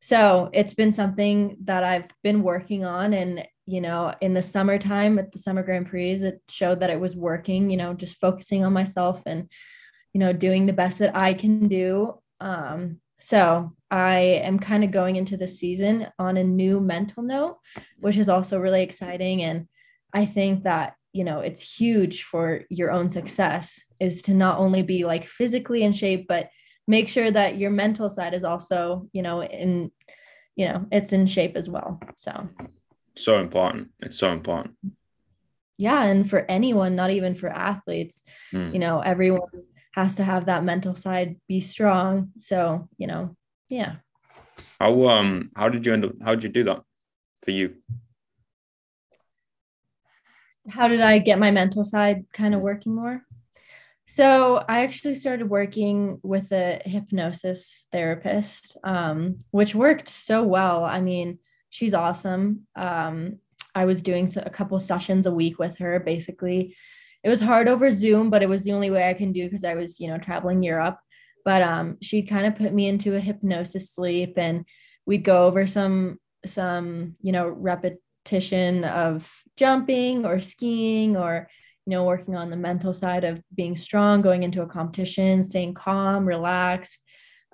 [0.00, 5.18] so it's been something that I've been working on and you know in the summertime
[5.18, 8.64] at the summer grand prix it showed that it was working you know just focusing
[8.64, 9.48] on myself and
[10.12, 14.90] you know doing the best that I can do um, so I am kind of
[14.90, 17.58] going into the season on a new mental note,
[17.98, 19.42] which is also really exciting.
[19.42, 19.68] And
[20.14, 24.82] I think that, you know, it's huge for your own success is to not only
[24.82, 26.48] be like physically in shape, but
[26.88, 29.92] make sure that your mental side is also, you know, in,
[30.56, 32.00] you know, it's in shape as well.
[32.16, 32.48] So,
[33.14, 33.90] so important.
[34.00, 34.74] It's so important.
[35.76, 36.02] Yeah.
[36.04, 38.24] And for anyone, not even for athletes,
[38.54, 38.72] mm.
[38.72, 39.50] you know, everyone
[39.92, 42.30] has to have that mental side be strong.
[42.38, 43.36] So, you know,
[43.72, 43.94] yeah.
[44.78, 46.82] How um how did you end up how did you do that
[47.42, 47.76] for you?
[50.68, 53.22] How did I get my mental side kind of working more?
[54.06, 60.84] So I actually started working with a hypnosis therapist, um, which worked so well.
[60.84, 61.38] I mean,
[61.70, 62.66] she's awesome.
[62.76, 63.38] Um,
[63.74, 66.76] I was doing a couple sessions a week with her, basically
[67.24, 69.64] it was hard over Zoom, but it was the only way I can do because
[69.64, 70.98] I was, you know, traveling Europe.
[71.44, 74.64] But um, she kind of put me into a hypnosis sleep, and
[75.06, 81.48] we'd go over some some, you know, repetition of jumping or skiing or
[81.86, 85.74] you know working on the mental side of being strong going into a competition staying
[85.74, 87.02] calm relaxed.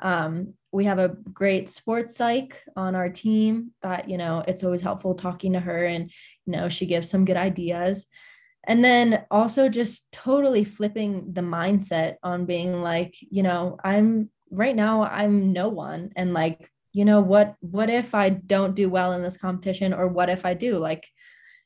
[0.00, 4.80] Um, we have a great sports psych on our team that you know it's always
[4.80, 6.10] helpful talking to her and
[6.46, 8.06] you know she gives some good ideas
[8.68, 14.76] and then also just totally flipping the mindset on being like you know i'm right
[14.76, 16.12] now i'm no one.
[16.14, 20.06] And like you know what what if i don't do well in this competition or
[20.06, 20.76] what if i do?
[20.76, 21.04] Like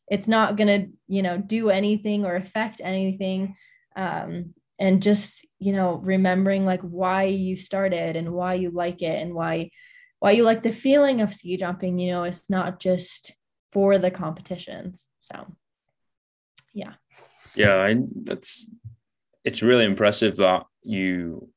[0.09, 3.57] it's not to you know do anything or affect anything.
[3.97, 9.21] Um and just you know remembering like why you started and why you like it
[9.21, 9.71] and why
[10.19, 13.35] why you like the feeling of ski jumping you know it's not just
[13.71, 15.47] for the competitions so
[16.73, 16.95] yeah.
[17.55, 18.71] Yeah and that's
[19.45, 21.49] it's really impressive that you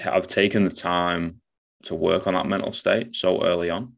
[0.00, 1.40] have taken the time
[1.84, 3.94] to work on that mental state so early on.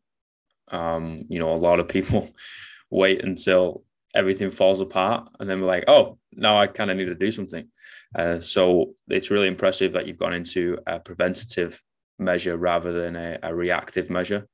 [0.71, 2.31] Um you know a lot of people
[2.91, 3.83] wait until
[4.15, 7.31] everything falls apart and then we're like oh now i kind of need to do
[7.31, 7.69] something.
[8.15, 11.83] Uh, so it's really impressive that you've gone into a preventative
[12.19, 14.47] measure rather than a, a reactive measure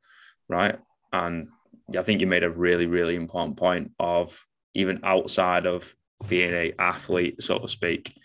[0.48, 0.78] right?
[1.12, 1.48] And
[1.98, 5.94] i think you made a really really important point of even outside of
[6.28, 8.16] being a athlete, so to speak,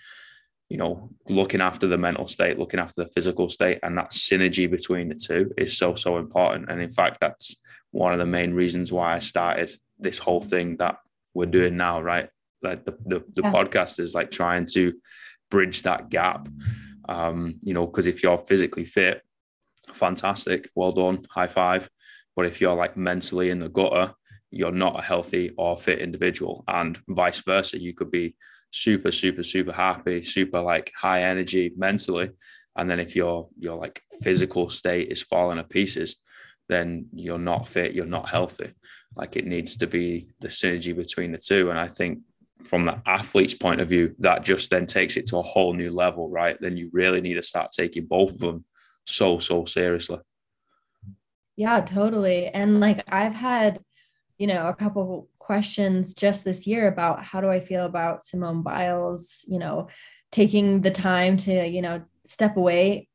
[0.70, 4.70] you know, looking after the mental state, looking after the physical state, and that synergy
[4.70, 6.70] between the two is so, so important.
[6.70, 7.56] And in fact, that's
[7.92, 10.98] one of the main reasons why I started this whole thing that
[11.34, 12.30] we're doing now, right?
[12.62, 13.52] Like the, the, the yeah.
[13.52, 14.94] podcast is like trying to
[15.50, 16.50] bridge that gap.
[17.08, 19.22] Um, you know, because if you're physically fit,
[19.94, 21.90] fantastic, well done, high five.
[22.36, 24.14] But if you're like mentally in the gutter,
[24.52, 27.82] you're not a healthy or fit individual and vice versa.
[27.82, 28.36] You could be
[28.72, 32.30] super super super happy super like high energy mentally
[32.76, 36.18] and then if your your like physical state is falling to pieces
[36.70, 38.74] then you're not fit you're not healthy.
[39.16, 42.20] Like it needs to be the synergy between the two and i think
[42.64, 45.92] from the athlete's point of view that just then takes it to a whole new
[45.92, 46.58] level right?
[46.60, 48.66] Then you really need to start taking both of them
[49.06, 50.20] so so seriously.
[51.56, 52.48] Yeah totally.
[52.48, 53.80] And like i've had
[54.38, 58.62] you know, a couple questions just this year about how do I feel about Simone
[58.62, 59.88] Biles, you know,
[60.32, 63.08] taking the time to, you know, step away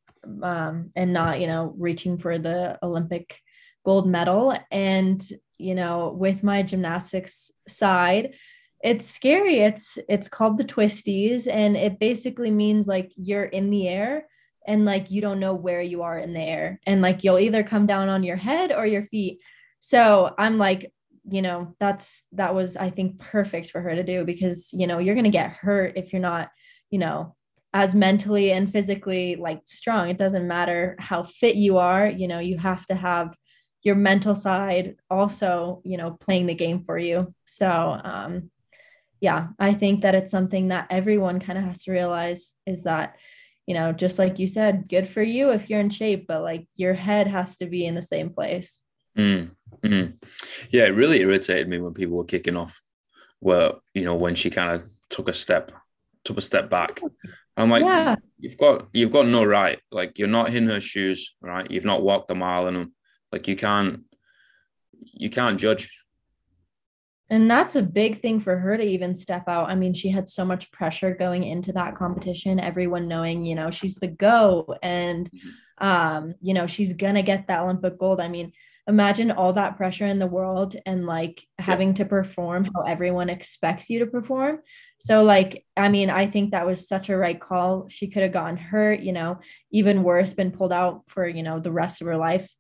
[0.42, 3.40] um, and not, you know, reaching for the Olympic
[3.85, 4.56] gold medal.
[4.70, 5.22] And,
[5.58, 8.35] you know, with my gymnastics side,
[8.82, 9.61] it's scary.
[9.61, 14.26] It's it's called the twisties, and it basically means like you're in the air
[14.66, 17.62] and like you don't know where you are in the air, and like you'll either
[17.62, 19.38] come down on your head or your feet.
[19.78, 20.92] So I'm like,
[21.30, 24.98] you know that's that was i think perfect for her to do because you know
[24.98, 26.50] you're going to get hurt if you're not
[26.90, 27.35] you know
[27.74, 30.11] as mentally and physically like strong.
[30.11, 33.37] It doesn't matter how fit you are you know you have to have
[33.82, 37.35] your mental side also you know playing the game for you.
[37.44, 38.50] So um
[39.22, 43.16] yeah i think that it's something that everyone kind of has to realize is that
[43.66, 46.66] you know just like you said good for you if you're in shape but like
[46.74, 48.82] your head has to be in the same place.
[49.16, 49.52] Mm.
[49.82, 50.22] Mm.
[50.70, 52.80] Yeah, it really irritated me when people were kicking off.
[53.40, 55.72] Well, you know, when she kind of took a step
[56.24, 57.00] took a step back.
[57.56, 58.16] I'm like, yeah.
[58.38, 59.78] you've got you've got no right.
[59.90, 61.70] Like you're not in her shoes, right?
[61.70, 62.94] You've not walked a mile in them.
[63.30, 64.04] Like you can't
[65.00, 65.90] you can't judge.
[67.28, 69.70] And that's a big thing for her to even step out.
[69.70, 73.70] I mean, she had so much pressure going into that competition, everyone knowing, you know,
[73.70, 75.48] she's the go and mm-hmm.
[75.87, 78.20] um, you know, she's gonna get that Olympic gold.
[78.20, 78.52] I mean,
[78.88, 81.95] imagine all that pressure in the world and like having yeah.
[81.95, 84.61] to perform how everyone expects you to perform.
[84.99, 87.88] So, like, I mean, I think that was such a right call.
[87.88, 89.40] She could have gotten hurt, you know,
[89.71, 92.53] even worse, been pulled out for, you know, the rest of her life.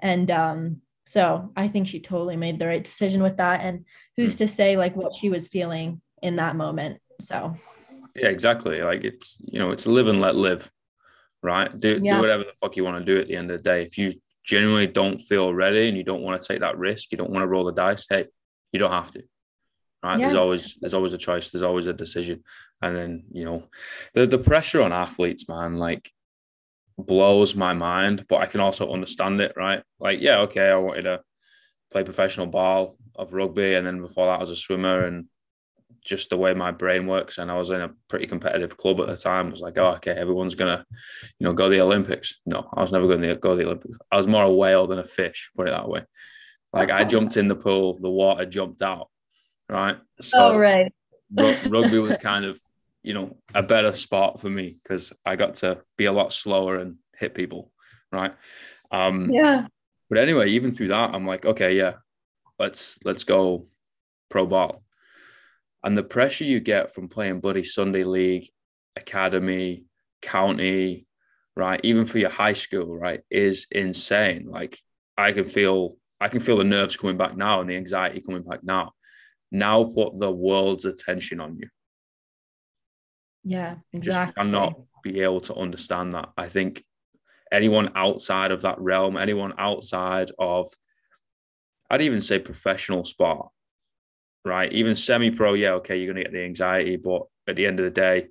[0.00, 3.60] And um, so I think she totally made the right decision with that.
[3.62, 3.84] And
[4.16, 4.38] who's mm.
[4.38, 7.00] to say like what she was feeling in that moment?
[7.20, 7.56] So,
[8.16, 8.82] yeah, exactly.
[8.82, 10.70] Like, it's, you know, it's live and let live,
[11.42, 11.78] right?
[11.78, 12.14] Do, yeah.
[12.14, 13.82] do whatever the fuck you want to do at the end of the day.
[13.82, 14.14] If you
[14.48, 17.42] genuinely don't feel ready and you don't want to take that risk, you don't want
[17.42, 18.26] to roll the dice, hey,
[18.72, 19.22] you don't have to.
[20.02, 20.18] Right.
[20.18, 20.26] Yeah.
[20.26, 22.42] There's always there's always a choice, there's always a decision.
[22.80, 23.64] And then, you know,
[24.14, 26.10] the the pressure on athletes, man, like
[26.96, 29.82] blows my mind, but I can also understand it, right?
[30.00, 31.20] Like, yeah, okay, I wanted to
[31.92, 35.26] play professional ball of rugby, and then before that, I was a swimmer, and
[36.04, 37.38] just the way my brain works.
[37.38, 39.48] And I was in a pretty competitive club at the time.
[39.48, 40.84] I was like, oh, okay, everyone's gonna,
[41.38, 42.34] you know, go to the Olympics.
[42.46, 43.98] No, I was never going to go to the Olympics.
[44.10, 46.02] I was more a whale than a fish, put it that way.
[46.72, 49.08] Like I jumped in the pool, the water jumped out,
[49.68, 49.96] right?
[50.20, 50.92] So oh, right.
[51.30, 52.60] rugby was kind of,
[53.02, 56.76] you know, a better spot for me because I got to be a lot slower
[56.76, 57.72] and hit people,
[58.12, 58.34] right?
[58.90, 59.66] Um, yeah.
[60.10, 61.94] But anyway, even through that, I'm like, okay, yeah,
[62.58, 63.66] let's let's go
[64.28, 64.82] pro ball
[65.84, 68.48] and the pressure you get from playing bloody Sunday league,
[68.96, 69.84] academy,
[70.22, 71.06] county,
[71.56, 74.46] right, even for your high school, right, is insane.
[74.48, 74.78] Like
[75.16, 78.42] I can feel, I can feel the nerves coming back now and the anxiety coming
[78.42, 78.92] back now.
[79.50, 81.68] Now put the world's attention on you.
[83.44, 84.26] Yeah, exactly.
[84.26, 86.30] Just cannot be able to understand that.
[86.36, 86.84] I think
[87.50, 90.68] anyone outside of that realm, anyone outside of,
[91.90, 93.48] I'd even say professional sport,
[94.44, 94.72] right?
[94.72, 97.80] Even semi pro, yeah, okay, you're going to get the anxiety, but at the end
[97.80, 98.28] of the day,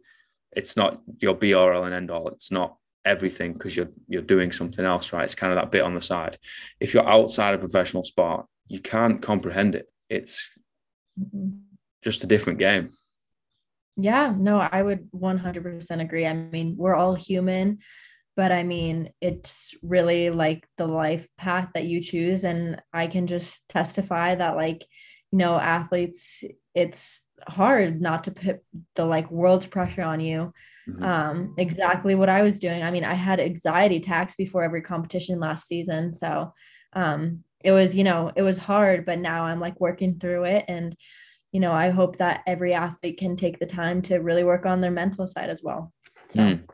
[0.52, 2.30] it's not your be all and end all.
[2.30, 5.24] It's not everything because you're you're doing something else, right?
[5.24, 6.38] It's kind of that bit on the side.
[6.80, 9.88] If you're outside of professional sport, you can't comprehend it.
[10.10, 10.50] It's
[12.04, 12.91] just a different game.
[13.96, 16.28] Yeah, no, I would 100% agree.
[16.28, 17.80] I mean, we're all human,
[18.36, 22.43] but I mean, it's really like the life path that you choose.
[22.43, 24.86] And I can just testify that, like,
[25.32, 28.63] you know athletes it's hard not to put
[28.96, 30.54] the like world's pressure on you.
[30.88, 31.04] Mm-hmm.
[31.04, 32.82] um exactly what i was doing.
[32.82, 36.13] I mean i had anxiety attacks before every competition last season.
[36.13, 36.54] So
[36.94, 40.63] um it was you know it was hard but now i'm like working through it.
[40.68, 40.96] And
[41.52, 44.80] you know i hope that every athlete can take the time to really work on
[44.80, 45.92] their mental side as well.
[46.30, 46.70] So mm.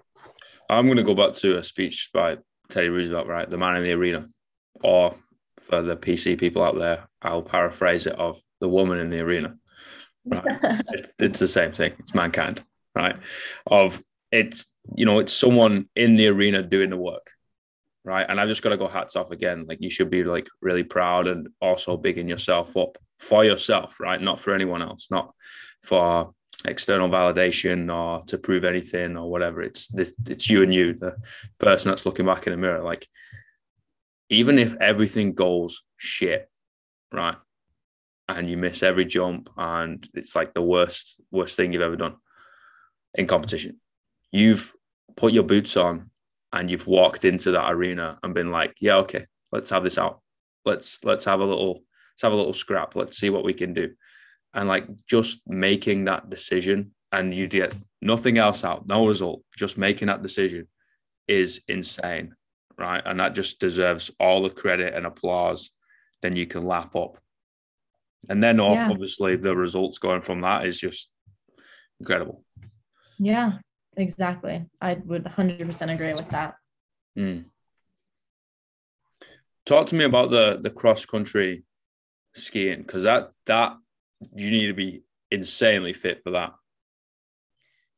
[0.70, 2.38] i'm going to go back to a speech by
[2.70, 3.50] teddy roosevelt right?
[3.50, 4.30] The man in the arena
[4.84, 5.16] or
[5.60, 9.58] for the PC people out there, I'll paraphrase it of the woman in the arena.
[10.26, 10.42] Right?
[10.94, 11.92] it's, it's the same thing.
[12.00, 12.64] It's mankind,
[12.96, 13.18] right?
[13.68, 17.30] Of it's you know it's someone in the arena doing the work,
[18.06, 18.26] right?
[18.28, 19.66] And I've just got to go hats off again.
[19.68, 24.22] Like you should be like really proud and also bigging yourself up for yourself, right?
[24.22, 25.34] Not for anyone else, not
[25.84, 26.34] for
[26.66, 29.62] external validation or to prove anything or whatever.
[29.62, 31.18] It's it's you and you, the
[31.60, 32.82] person that's looking back in the mirror.
[32.82, 33.10] Like
[34.30, 36.50] even if everything goes shit,
[37.12, 37.36] right?
[38.28, 42.16] And you miss every jump and it's like the worst, worst thing you've ever done
[43.14, 43.80] in competition.
[44.32, 44.74] You've
[45.16, 46.10] put your boots on
[46.52, 50.22] and you've walked into that arena and been like, yeah, okay, let's have this out.
[50.66, 51.84] Let's let's have a little
[52.14, 52.96] let's have a little scrap.
[52.96, 53.92] Let's see what we can do.
[54.54, 59.78] And like just making that decision and you get nothing else out, no result, just
[59.78, 60.68] making that decision
[61.28, 62.36] is insane
[62.78, 63.02] right?
[63.06, 65.72] And that just deserves all the credit and applause.
[66.22, 67.18] Then you can lap up.
[68.30, 68.90] And then yeah.
[68.90, 71.10] obviously the results going from that is just
[72.00, 72.44] incredible.
[73.20, 73.60] Yeah,
[73.98, 74.66] exactly.
[74.82, 76.56] I would 100% agree with that.
[77.18, 77.46] Mm.
[79.66, 81.64] Talk to me about the the cross country
[82.34, 83.78] skiing because that that
[84.36, 86.52] you need to be insanely fit for that.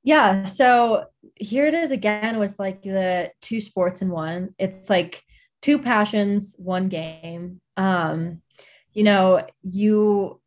[0.04, 0.46] Yeah.
[0.46, 1.06] So
[1.36, 4.54] here it is again with like the two sports in one.
[4.60, 5.24] It's like
[5.64, 7.60] two passions, one game.
[7.76, 8.42] Um,
[8.96, 10.42] you know, you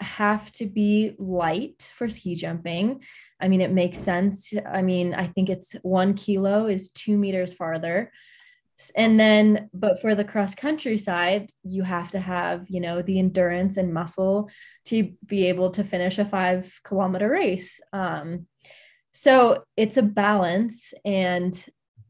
[0.00, 3.02] have to be light for ski jumping.
[3.40, 4.52] I mean, it makes sense.
[4.64, 8.12] I mean, I think it's one kilo is two meters farther.
[8.94, 13.18] And then, but for the cross country side, you have to have, you know, the
[13.18, 14.50] endurance and muscle
[14.84, 17.80] to be able to finish a five kilometer race.
[17.92, 18.46] Um,
[19.12, 21.64] so it's a balance and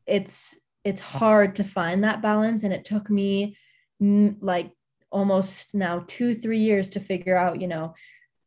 [0.07, 0.55] it's
[0.85, 3.57] it's hard to find that balance and it took me
[4.01, 4.72] like
[5.11, 7.95] almost now 2 3 years to figure out you know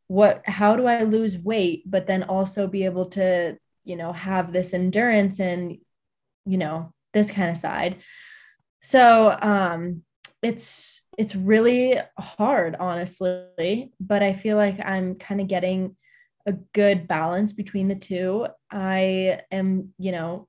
[0.07, 4.51] what how do I lose weight but then also be able to you know have
[4.51, 5.77] this endurance and
[6.45, 7.97] you know this kind of side.
[8.81, 10.03] So um
[10.41, 15.95] it's it's really hard honestly but i feel like i'm kind of getting
[16.45, 18.47] a good balance between the two.
[18.69, 20.47] I am you know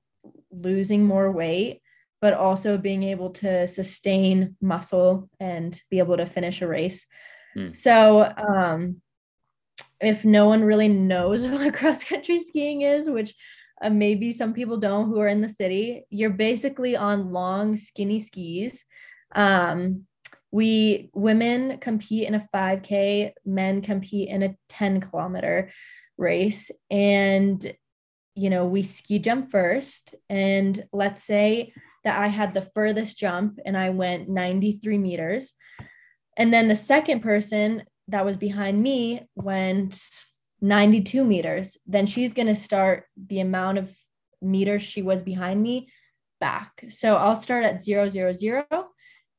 [0.51, 1.81] losing more weight
[2.23, 7.05] but also being able to sustain muscle and be able to finish a race.
[7.57, 7.75] Mm.
[7.75, 9.01] so um
[10.01, 13.35] if no one really knows what cross country skiing is which
[13.81, 18.19] uh, maybe some people don't who are in the city you're basically on long skinny
[18.19, 18.85] skis.
[19.35, 20.07] Um,
[20.51, 25.71] we women compete in a 5k men compete in a 10 kilometer
[26.17, 26.71] race.
[26.89, 27.59] And
[28.35, 30.15] you know we ski jump first.
[30.29, 31.73] And let's say
[32.03, 35.53] that i had the furthest jump and i went 93 meters.
[36.35, 39.99] And then the second person that was behind me went
[40.61, 41.77] 92 meters.
[41.85, 43.91] Then she's going to start the amount of
[44.41, 45.89] meters she was behind me
[46.39, 46.83] back.
[46.89, 48.65] So i'll start at zero zero zero.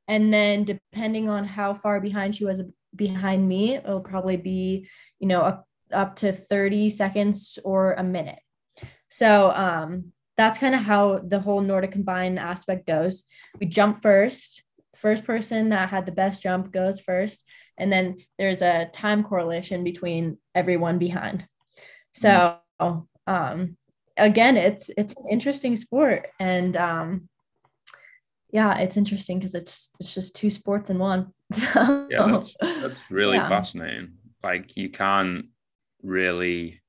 [0.09, 2.63] And then depending on how far behind she was
[2.95, 4.89] behind me, it'll probably be,
[5.19, 8.39] you know, a, up to 30 seconds or a minute.
[9.09, 13.25] So um, that's kind of how the whole Nordic combined aspect goes.
[13.61, 14.63] We jump first.
[14.97, 17.45] First person that had the best jump goes first.
[17.77, 21.47] And then there's a time correlation between everyone behind.
[22.13, 22.59] So
[23.27, 23.77] um,
[24.17, 26.29] again, it's it's an interesting sport.
[26.39, 27.29] And um,
[28.51, 31.33] yeah, it's interesting because it's it's just two sports in one.
[31.53, 33.49] So, yeah, that's, that's really yeah.
[33.49, 34.15] fascinating.
[34.43, 35.47] Like you can't
[36.03, 36.81] really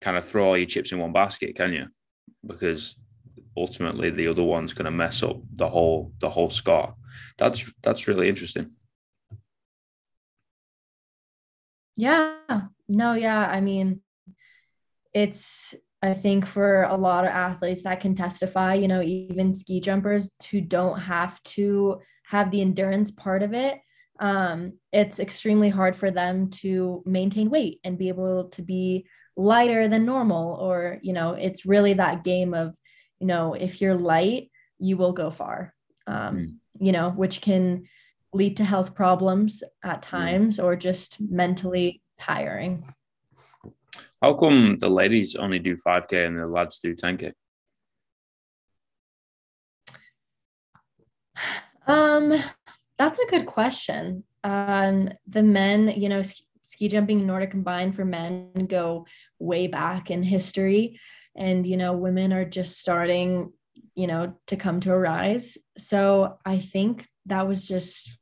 [0.00, 1.86] kind of throw all your chips in one basket, can you?
[2.46, 2.96] Because
[3.56, 6.94] ultimately the other one's going to mess up the whole the whole score.
[7.36, 8.72] That's that's really interesting.
[11.96, 12.36] Yeah.
[12.88, 13.48] No, yeah.
[13.50, 14.00] I mean,
[15.12, 19.80] it's I think for a lot of athletes that can testify, you know, even ski
[19.80, 23.80] jumpers who don't have to have the endurance part of it,
[24.20, 29.06] um, it's extremely hard for them to maintain weight and be able to be
[29.38, 30.58] lighter than normal.
[30.60, 32.76] Or, you know, it's really that game of,
[33.20, 35.72] you know, if you're light, you will go far,
[36.06, 36.54] um, mm.
[36.80, 37.84] you know, which can
[38.34, 40.64] lead to health problems at times mm.
[40.64, 42.92] or just mentally tiring.
[44.20, 47.32] How come the ladies only do 5K and the lads do 10K?
[51.86, 52.34] Um,
[52.98, 54.24] that's a good question.
[54.44, 56.20] Um, the men, you know,
[56.68, 59.06] ski, jumping and Nordic combined for men go
[59.38, 61.00] way back in history.
[61.36, 63.52] And, you know, women are just starting,
[63.94, 65.56] you know, to come to a rise.
[65.76, 68.16] So I think that was just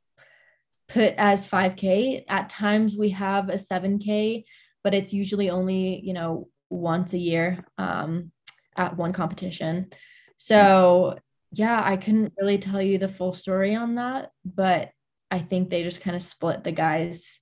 [0.87, 2.23] put as 5K.
[2.27, 4.43] At times we have a 7K
[4.87, 8.31] but it's usually only you know once a year um,
[8.77, 9.89] at one competition
[10.37, 11.17] so
[11.51, 14.91] yeah i couldn't really tell you the full story on that but
[15.29, 17.41] i think they just kind of split the guys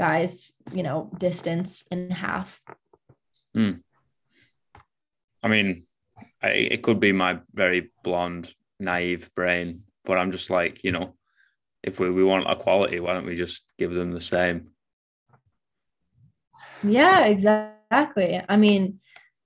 [0.00, 2.60] guys you know distance in half
[3.56, 3.78] mm.
[5.42, 5.84] i mean
[6.42, 11.14] I, it could be my very blonde naive brain but i'm just like you know
[11.82, 14.70] if we, we want equality why don't we just give them the same
[16.82, 18.42] yeah, exactly.
[18.48, 19.00] I mean,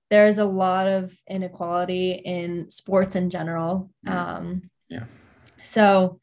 [0.09, 3.89] there's a lot of inequality in sports in general.
[4.07, 5.05] Um, yeah.
[5.61, 6.19] So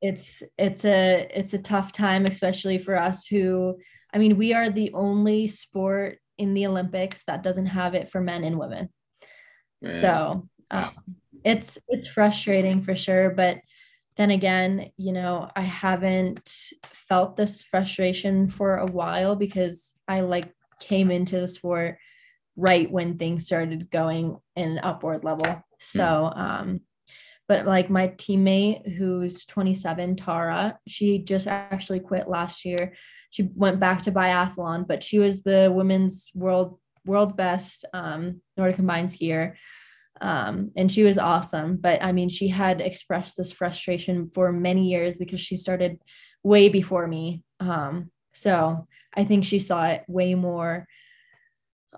[0.00, 3.76] it's it's a it's a tough time, especially for us who.
[4.12, 8.20] I mean, we are the only sport in the Olympics that doesn't have it for
[8.20, 8.88] men and women.
[9.80, 10.00] Yeah.
[10.00, 10.90] So um,
[11.44, 13.60] it's it's frustrating for sure, but
[14.16, 20.52] then again, you know, I haven't felt this frustration for a while because I like
[20.80, 21.98] came into the sport
[22.56, 25.64] right when things started going in an upward level.
[25.78, 26.80] So, um,
[27.50, 32.94] but like my teammate who's 27, Tara, she just actually quit last year.
[33.30, 38.76] She went back to biathlon, but she was the women's world world best um, Nordic
[38.76, 39.54] combined skier.
[40.20, 41.78] Um, and she was awesome.
[41.78, 45.98] But I mean, she had expressed this frustration for many years because she started
[46.44, 47.42] way before me.
[47.58, 48.86] Um, so
[49.16, 50.86] I think she saw it way more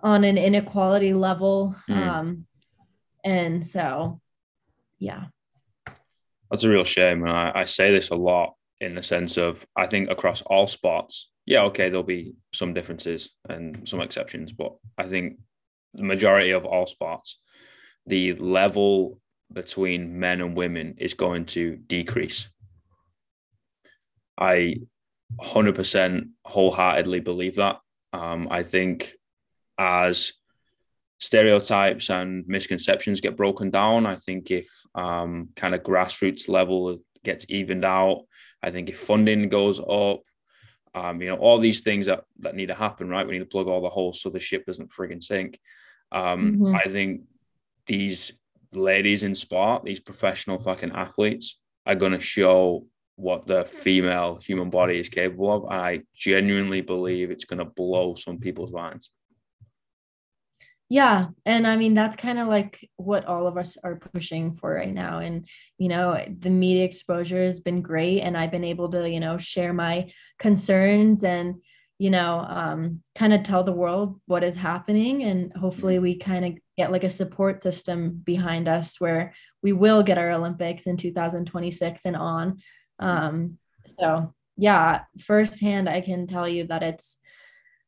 [0.02, 1.76] on an inequality level.
[1.90, 2.08] Mm.
[2.08, 2.46] Um,
[3.22, 4.18] and so,
[4.98, 5.26] yeah.
[6.52, 7.22] That's a real shame.
[7.22, 10.66] And I, I say this a lot in the sense of I think across all
[10.66, 15.38] sports, yeah, okay, there'll be some differences and some exceptions, but I think
[15.94, 17.40] the majority of all sports,
[18.04, 19.18] the level
[19.50, 22.48] between men and women is going to decrease.
[24.38, 24.76] I
[25.40, 27.78] 100% wholeheartedly believe that.
[28.12, 29.14] Um, I think
[29.78, 30.34] as
[31.22, 37.46] stereotypes and misconceptions get broken down, I think if um, kind of grassroots level gets
[37.48, 38.24] evened out,
[38.60, 40.22] I think if funding goes up,
[40.96, 43.24] um, you know, all these things that, that need to happen, right?
[43.24, 45.60] We need to plug all the holes so the ship doesn't frigging sink.
[46.10, 46.74] Um, mm-hmm.
[46.74, 47.22] I think
[47.86, 48.32] these
[48.72, 51.56] ladies in sport, these professional fucking athletes,
[51.86, 55.64] are going to show what the female human body is capable of.
[55.70, 59.10] And I genuinely believe it's going to blow some people's minds.
[60.92, 61.28] Yeah.
[61.46, 64.92] And I mean, that's kind of like what all of us are pushing for right
[64.92, 65.20] now.
[65.20, 68.20] And, you know, the media exposure has been great.
[68.20, 71.54] And I've been able to, you know, share my concerns and,
[71.96, 75.22] you know, um, kind of tell the world what is happening.
[75.22, 79.32] And hopefully we kind of get like a support system behind us where
[79.62, 82.58] we will get our Olympics in 2026 and on.
[82.98, 83.56] Um,
[83.98, 87.16] so yeah, firsthand, I can tell you that it's,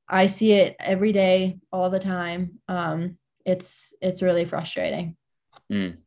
[0.09, 2.61] I see it every day, all the time.
[2.69, 5.17] Um, it's, it's really frustrating.
[5.73, 5.99] Mm.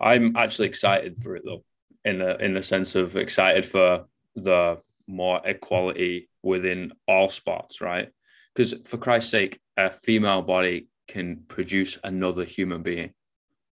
[0.00, 1.64] I'm actually excited for it though,
[2.04, 8.10] in the, in the sense of excited for the more equality within all sports, right?
[8.54, 13.12] Because for Christ's sake, a female body can produce another human being,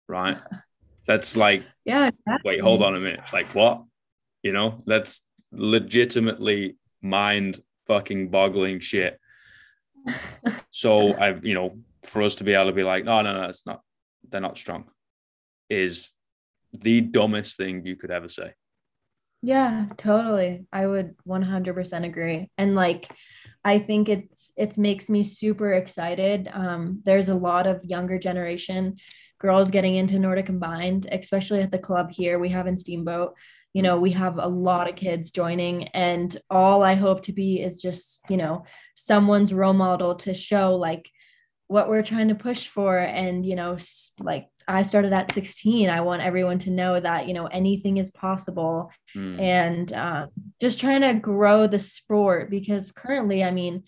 [0.09, 0.39] right?
[1.07, 2.09] That's like, yeah.
[2.09, 2.53] Exactly.
[2.53, 3.21] Wait, hold on a minute.
[3.33, 3.85] Like what?
[4.43, 9.18] You know, that's legitimately mind fucking boggling shit.
[10.70, 13.49] so I've, you know, for us to be able to be like, no, no, no,
[13.49, 13.80] it's not,
[14.28, 14.87] they're not strong,
[15.68, 16.12] is
[16.72, 18.53] the dumbest thing you could ever say.
[19.43, 20.66] Yeah, totally.
[20.72, 22.51] I would 100% agree.
[22.59, 23.09] And like,
[23.64, 26.49] I think it's it makes me super excited.
[26.53, 28.97] Um, there's a lot of younger generation
[29.39, 33.34] girls getting into Nordic combined, especially at the club here we have in Steamboat.
[33.77, 37.61] You know, we have a lot of kids joining, and all I hope to be
[37.61, 38.64] is just, you know,
[38.95, 41.11] someone's role model to show like
[41.66, 43.77] what we're trying to push for and, you know,
[44.18, 45.91] like I started at 16.
[45.91, 49.39] I want everyone to know that, you know, anything is possible mm.
[49.39, 53.83] and uh, just trying to grow the sport because currently, I mean,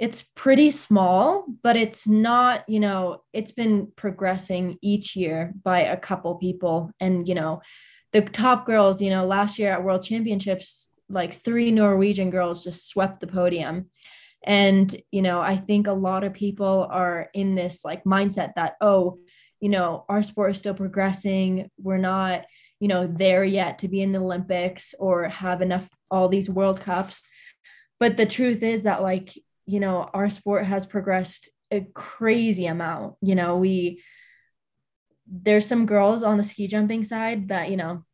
[0.00, 5.96] it's pretty small, but it's not, you know, it's been progressing each year by a
[5.96, 6.90] couple people.
[6.98, 7.62] And, you know,
[8.12, 12.88] the top girls, you know, last year at World Championships, like three Norwegian girls just
[12.88, 13.90] swept the podium.
[14.44, 18.74] And, you know, I think a lot of people are in this like mindset that,
[18.80, 19.18] oh,
[19.60, 21.70] you know, our sport is still progressing.
[21.78, 22.44] We're not,
[22.80, 26.80] you know, there yet to be in the Olympics or have enough all these World
[26.80, 27.22] Cups.
[28.00, 29.32] But the truth is that, like,
[29.64, 33.14] you know, our sport has progressed a crazy amount.
[33.22, 34.02] You know, we,
[35.32, 38.04] there's some girls on the ski jumping side that, you know,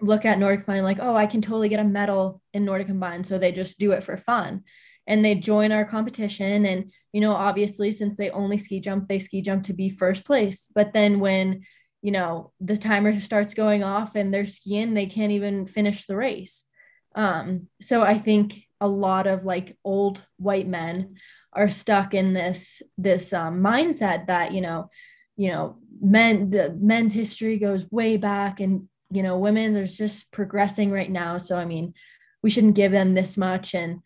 [0.00, 3.26] look at Nordic combined like, oh, I can totally get a medal in Nordic combined.
[3.26, 4.64] So they just do it for fun.
[5.06, 6.66] And they join our competition.
[6.66, 10.26] And you know obviously since they only ski jump they ski jump to be first
[10.26, 10.68] place.
[10.74, 11.62] But then when
[12.02, 16.14] you know the timer starts going off and they're skiing they can't even finish the
[16.14, 16.66] race.
[17.14, 21.16] Um, so i think a lot of like old white men
[21.54, 24.90] are stuck in this this um, mindset that you know
[25.36, 30.30] you know men the men's history goes way back and you know women's is just
[30.32, 31.38] progressing right now.
[31.38, 31.94] So i mean
[32.46, 33.74] we shouldn't give them this much.
[33.74, 34.00] And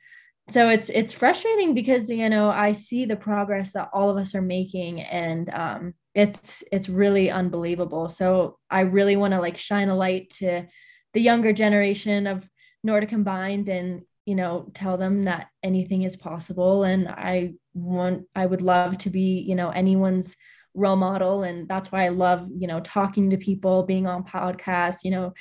[0.49, 4.35] so it's it's frustrating because you know I see the progress that all of us
[4.35, 8.09] are making and um, it's it's really unbelievable.
[8.09, 10.67] So I really want to like shine a light to
[11.13, 12.49] the younger generation of
[12.83, 16.85] Nordic combined and you know tell them that anything is possible.
[16.85, 20.35] And I want I would love to be you know anyone's
[20.75, 24.99] role model and that's why I love you know talking to people being on podcasts
[25.03, 25.33] you know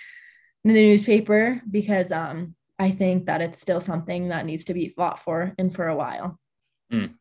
[0.64, 4.88] in the newspaper because um I think that it's still something that needs to be
[4.88, 6.40] fought for and for a while.
[6.92, 7.14] Mm,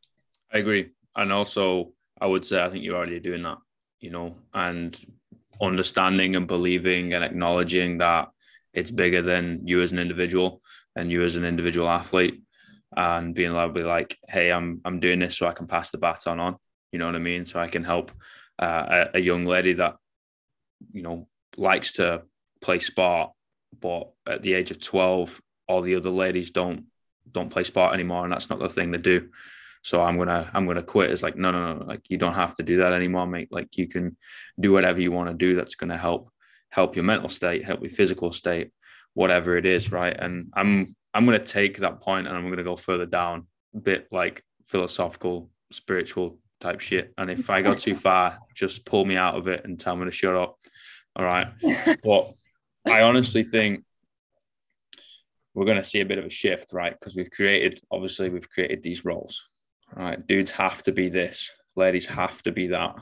[0.53, 0.91] I agree.
[1.17, 3.59] And also, I would say, I think you're already doing that,
[3.99, 4.97] you know, and
[5.61, 8.29] understanding and believing and acknowledging that
[8.73, 10.63] it's bigger than you as an individual
[10.95, 12.41] and you as an individual athlete
[12.97, 15.91] and being able to be like, hey, I'm, I'm doing this so I can pass
[15.91, 16.57] the baton on,
[16.93, 17.47] you know what I mean?
[17.47, 18.12] So I can help
[18.59, 19.97] uh, a, a young lady that,
[20.93, 22.22] you know, likes to
[22.61, 23.30] play sport
[23.80, 26.86] but at the age of 12 all the other ladies don't
[27.32, 29.28] don't play sport anymore, and that's not the thing to do.
[29.82, 31.11] So I'm gonna I'm gonna quit.
[31.11, 33.49] It's like no no no like you don't have to do that anymore, mate.
[33.51, 34.16] Like you can
[34.59, 35.55] do whatever you want to do.
[35.55, 36.30] That's gonna help
[36.70, 38.70] help your mental state, help your physical state,
[39.14, 40.16] whatever it is, right?
[40.18, 44.09] And I'm I'm gonna take that point and I'm gonna go further down, a bit
[44.11, 47.13] like philosophical, spiritual type shit.
[47.17, 50.05] And if I go too far, just pull me out of it and tell me
[50.05, 50.59] to shut up.
[51.17, 51.49] All right.
[52.03, 52.33] but
[52.87, 53.85] I honestly think
[55.55, 56.93] we're going to see a bit of a shift, right?
[56.99, 59.49] Because we've created, obviously, we've created these roles,
[59.95, 60.25] right?
[60.25, 62.97] Dudes have to be this, ladies have to be that,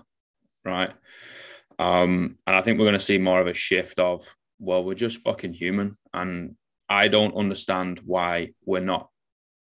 [0.64, 0.90] right?
[1.78, 4.24] Um, and I think we're going to see more of a shift of,
[4.58, 5.98] well, we're just fucking human.
[6.14, 6.56] And
[6.88, 9.10] I don't understand why we're not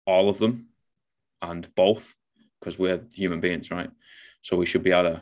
[0.05, 0.67] all of them
[1.41, 2.13] and both
[2.61, 3.89] because we're human beings, right?
[4.41, 5.21] So we should be able to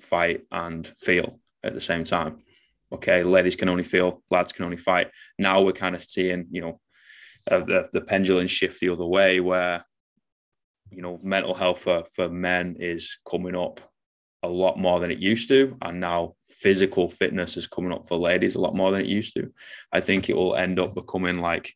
[0.00, 2.38] fight and feel at the same time.
[2.92, 5.10] Okay, ladies can only feel, lads can only fight.
[5.38, 6.80] Now we're kind of seeing, you know,
[7.50, 9.84] uh, the, the pendulum shift the other way where,
[10.90, 13.80] you know, mental health for, for men is coming up
[14.42, 15.76] a lot more than it used to.
[15.82, 19.34] And now physical fitness is coming up for ladies a lot more than it used
[19.34, 19.52] to.
[19.92, 21.74] I think it will end up becoming like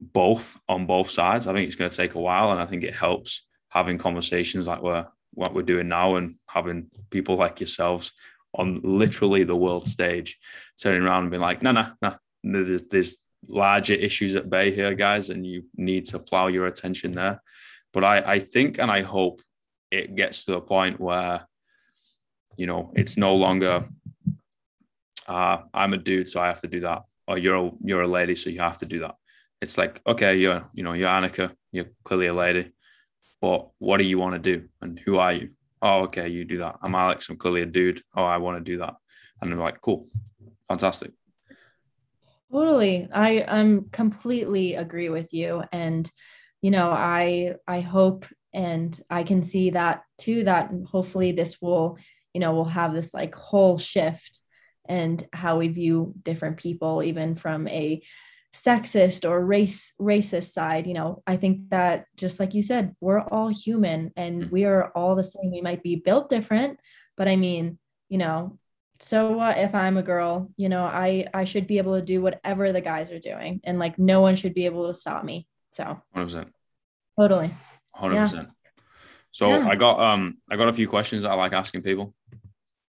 [0.00, 1.46] both on both sides.
[1.46, 3.42] I think it's going to take a while, and I think it helps
[3.72, 8.12] having conversations like we're what we're doing now and having people like yourselves
[8.54, 10.38] on literally the world stage
[10.80, 13.18] turning around and being like, no, no, no, there's,
[13.48, 17.42] larger issues at bay here, guys, and you need to plow your attention there.
[17.92, 19.42] But I, I think and I hope
[19.90, 21.48] it gets to a point where,
[22.56, 23.88] you know, it's no longer
[25.26, 27.02] uh, I'm a dude, so I have to do that.
[27.26, 29.16] Or you're a, you're a lady, so you have to do that.
[29.60, 32.72] It's like, okay, you're, you know, you're Annika, you're clearly a lady,
[33.42, 34.68] but what do you want to do?
[34.80, 35.50] And who are you?
[35.82, 36.76] Oh, okay, you do that.
[36.80, 38.00] I'm Alex, I'm clearly a dude.
[38.16, 38.94] Oh, I want to do that.
[39.40, 40.06] And I'm like, cool,
[40.68, 41.10] fantastic.
[42.52, 43.08] Totally.
[43.12, 45.64] I I'm completely agree with you.
[45.72, 46.08] And,
[46.60, 51.98] you know, I I hope and I can see that too, that hopefully this will,
[52.34, 54.40] you know, we'll have this like whole shift
[54.84, 58.02] and how we view different people, even from a
[58.54, 63.20] sexist or race racist side you know i think that just like you said we're
[63.20, 64.50] all human and mm-hmm.
[64.50, 65.50] we are all the same.
[65.50, 66.78] We might be built different
[67.16, 67.78] but i mean
[68.10, 68.58] you know
[69.00, 70.50] so what if i'm a girl?
[70.56, 73.78] You know i i should be able to do whatever the guys are doing and
[73.78, 76.00] like no one should be able to stop me so.
[76.14, 76.48] 100%
[77.18, 77.54] totally.
[77.96, 78.44] 100% yeah.
[79.30, 79.66] so yeah.
[79.66, 82.14] i got um i got a few questions i like asking people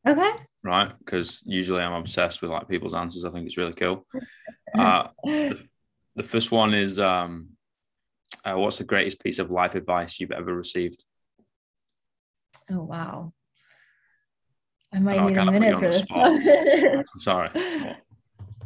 [0.06, 0.32] okay
[0.62, 0.92] right?
[0.98, 3.24] Because usually I'm obsessed with like people's answers.
[3.24, 4.06] I think it's really cool.
[4.74, 5.58] Uh, the,
[6.16, 7.50] the, first one is um,
[8.42, 11.04] uh, what's the greatest piece of life advice you've ever received?
[12.70, 13.34] Oh wow.
[14.90, 16.06] I might I need a minute for this.
[16.10, 17.50] I'm sorry.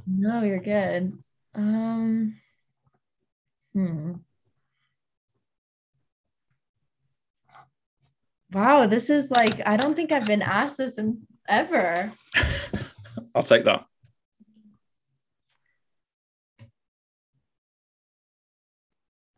[0.06, 1.18] No, you're good.
[1.56, 2.36] Um,
[3.74, 4.12] hmm.
[8.52, 12.12] Wow, this is like I don't think I've been asked this in ever.
[13.34, 13.84] I'll take that.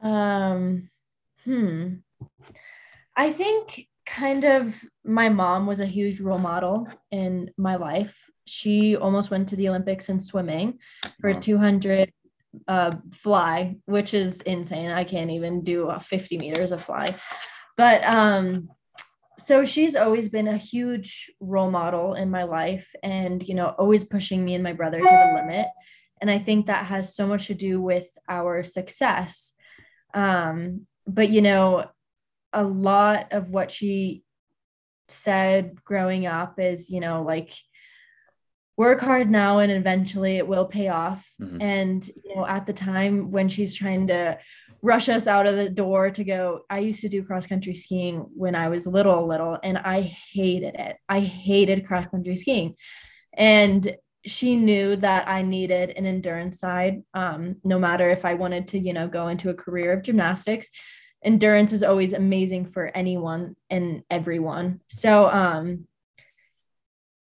[0.00, 0.90] Um,
[1.44, 1.94] hmm.
[3.16, 8.16] I think kind of my mom was a huge role model in my life.
[8.46, 10.78] She almost went to the Olympics in swimming
[11.20, 11.40] for wow.
[11.40, 12.12] 200
[12.66, 14.90] uh, fly, which is insane.
[14.90, 17.14] I can't even do a 50 meters of fly.
[17.76, 18.68] But um,
[19.38, 24.04] so she's always been a huge role model in my life and you know always
[24.04, 25.68] pushing me and my brother to the limit.
[26.20, 29.54] And i think that has so much to do with our success.
[30.14, 31.86] Um, but you know
[32.52, 34.24] a lot of what she
[35.08, 37.54] said growing up is you know like
[38.78, 41.60] work hard now and eventually it will pay off mm-hmm.
[41.60, 44.38] and you know at the time when she's trying to
[44.82, 46.62] rush us out of the door to go.
[46.70, 50.74] I used to do cross country skiing when I was little, little, and I hated
[50.76, 50.96] it.
[51.08, 52.76] I hated cross country skiing.
[53.32, 58.68] And she knew that I needed an endurance side, um, no matter if I wanted
[58.68, 60.68] to, you know, go into a career of gymnastics.
[61.24, 64.80] Endurance is always amazing for anyone and everyone.
[64.88, 65.86] So um,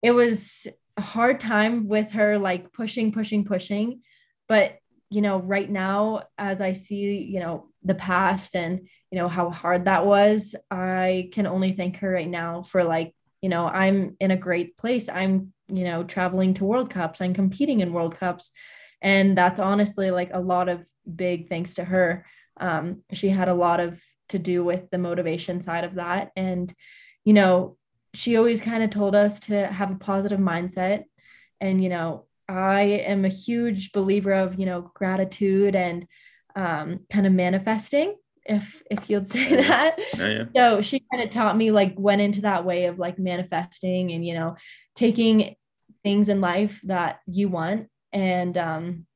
[0.03, 0.67] it was
[1.01, 4.01] hard time with her, like pushing, pushing, pushing.
[4.49, 4.79] But
[5.13, 9.51] you know, right now, as I see, you know, the past and, you know, how
[9.51, 14.17] hard that was, I can only thank her right now for like, you know, I'm
[14.21, 15.11] in a great place.
[15.11, 18.53] I'm, you know, traveling to World Cups, I'm competing in World Cups.
[19.03, 22.25] And that's honestly like a lot of big thanks to her.
[22.59, 26.31] Um, she had a lot of to do with the motivation side of that.
[26.37, 26.73] And,
[27.25, 27.77] you know,
[28.15, 31.05] she always kind of told us to have a positive mindset
[31.61, 36.07] and, you know, I am a huge believer of, you know, gratitude and
[36.55, 39.99] um, kind of manifesting, if if you'd say that.
[40.17, 40.45] Yeah, yeah.
[40.55, 44.25] So she kind of taught me like went into that way of like manifesting and
[44.25, 44.57] you know
[44.97, 45.55] taking
[46.03, 49.07] things in life that you want and um,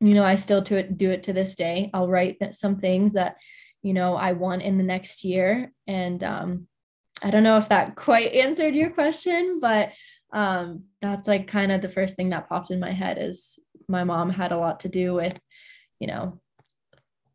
[0.00, 1.90] you know I still do it do it to this day.
[1.94, 3.36] I'll write some things that
[3.82, 6.68] you know I want in the next year and um,
[7.24, 9.92] I don't know if that quite answered your question, but
[10.32, 13.58] um, that's like kind of the first thing that popped in my head is
[13.88, 15.38] my mom had a lot to do with,
[15.98, 16.40] you know,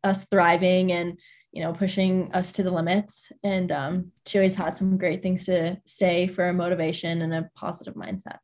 [0.02, 1.18] us thriving and
[1.52, 3.32] you know pushing us to the limits.
[3.42, 7.50] And um, she always had some great things to say for a motivation and a
[7.54, 8.38] positive mindset.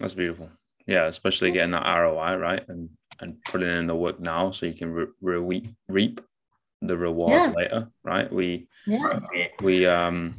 [0.00, 0.50] That's beautiful.
[0.86, 2.68] Yeah especially getting that roi right?
[2.68, 2.88] And
[3.20, 6.20] and putting in the work now so you can re- re- reap
[6.80, 7.52] the reward yeah.
[7.54, 8.32] later right?
[8.32, 9.20] We yeah.
[9.60, 10.34] we um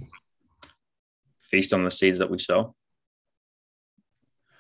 [1.54, 2.74] feast on the seeds that we sow.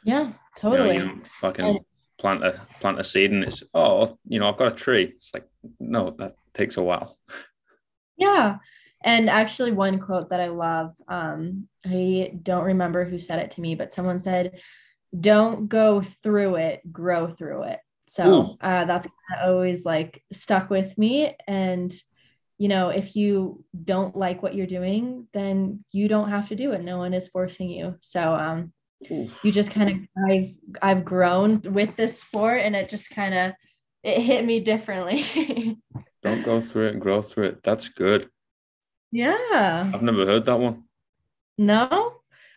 [0.03, 1.79] Yeah totally you know, you fucking and-
[2.19, 5.13] plant a plant a seed and it's oh you know i've got a tree.
[5.15, 5.47] It's like
[5.79, 7.17] no that takes a while.
[8.15, 8.57] Yeah.
[9.03, 13.61] And actually one quote that i love um i don't remember who said it to
[13.61, 14.59] me but someone said
[15.19, 17.79] don't go through it grow through it.
[18.07, 19.07] So uh, that's
[19.43, 21.35] always like stuck with me.
[21.47, 21.91] And
[22.63, 26.71] you know if you don't like what you're doing then you don't have to do
[26.71, 28.71] it no one is forcing you so um
[29.09, 29.97] you just kind of
[30.29, 30.51] I've
[30.81, 33.51] I've grown with this sport and it just kind of
[34.01, 35.77] it hit me differently.
[36.23, 37.63] Don't go through it and grow through it.
[37.63, 38.29] That's good.
[39.11, 39.91] Yeah.
[39.93, 40.83] I've never heard that one.
[41.57, 42.13] No.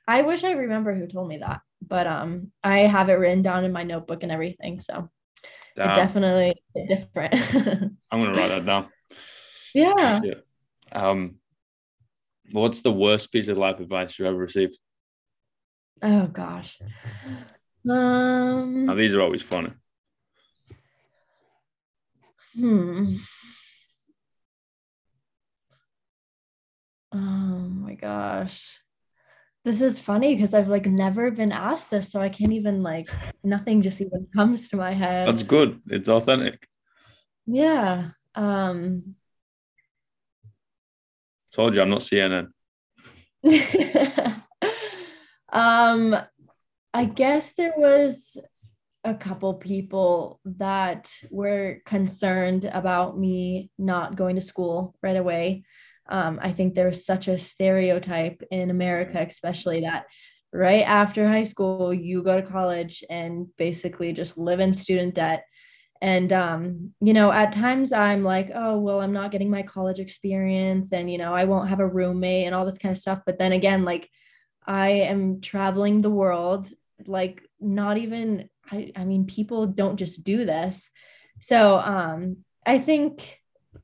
[0.06, 3.64] I wish I remember who told me that, but um I have it written down
[3.64, 4.78] in my notebook and everything.
[4.78, 5.10] So
[5.74, 5.90] Damn.
[5.90, 6.54] it definitely
[6.86, 7.34] different.
[8.12, 8.86] I'm gonna write that down.
[9.74, 10.20] Yeah.
[10.22, 10.34] yeah.
[10.92, 11.36] Um
[12.52, 14.78] what's the worst piece of life advice you ever received?
[16.02, 16.78] Oh gosh.
[17.88, 19.72] Um now, these are always funny.
[22.54, 23.16] Hmm.
[27.12, 28.80] Oh my gosh.
[29.64, 33.10] This is funny because I've like never been asked this, so I can't even like
[33.42, 35.26] nothing just even comes to my head.
[35.26, 35.80] That's good.
[35.88, 36.68] It's authentic.
[37.46, 38.10] Yeah.
[38.34, 39.15] Um
[41.56, 42.48] Told you I'm not CNN.
[45.50, 46.14] um
[46.92, 48.36] I guess there was
[49.04, 55.64] a couple people that were concerned about me not going to school right away.
[56.10, 60.04] Um, I think there's such a stereotype in America, especially that
[60.52, 65.44] right after high school, you go to college and basically just live in student debt.
[66.02, 69.98] And, um, you know, at times I'm like, oh, well, I'm not getting my college
[69.98, 73.20] experience and, you know, I won't have a roommate and all this kind of stuff.
[73.24, 74.10] But then again, like,
[74.66, 76.70] I am traveling the world,
[77.06, 80.90] like, not even I, I mean, people don't just do this.
[81.40, 83.40] So um, I think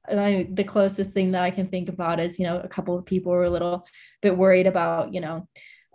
[0.09, 3.07] I, the closest thing that I can think about is, you know, a couple of
[3.07, 3.87] people were a little
[4.21, 5.49] bit worried about, you know,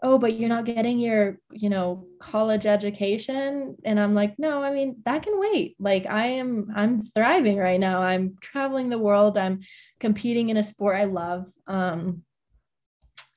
[0.04, 3.76] oh, but you're not getting your, you know, college education.
[3.84, 5.76] And I'm like, no, I mean, that can wait.
[5.80, 8.02] Like I am, I'm thriving right now.
[8.02, 9.38] I'm traveling the world.
[9.38, 9.62] I'm
[10.00, 11.52] competing in a sport I love.
[11.66, 12.24] Um,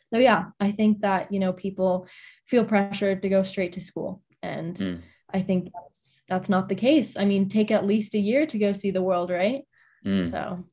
[0.03, 2.07] so yeah, I think that, you know, people
[2.47, 5.01] feel pressured to go straight to school and mm.
[5.33, 7.17] I think that's that's not the case.
[7.17, 9.63] I mean, take at least a year to go see the world, right?
[10.05, 10.31] Mm.
[10.31, 10.65] So,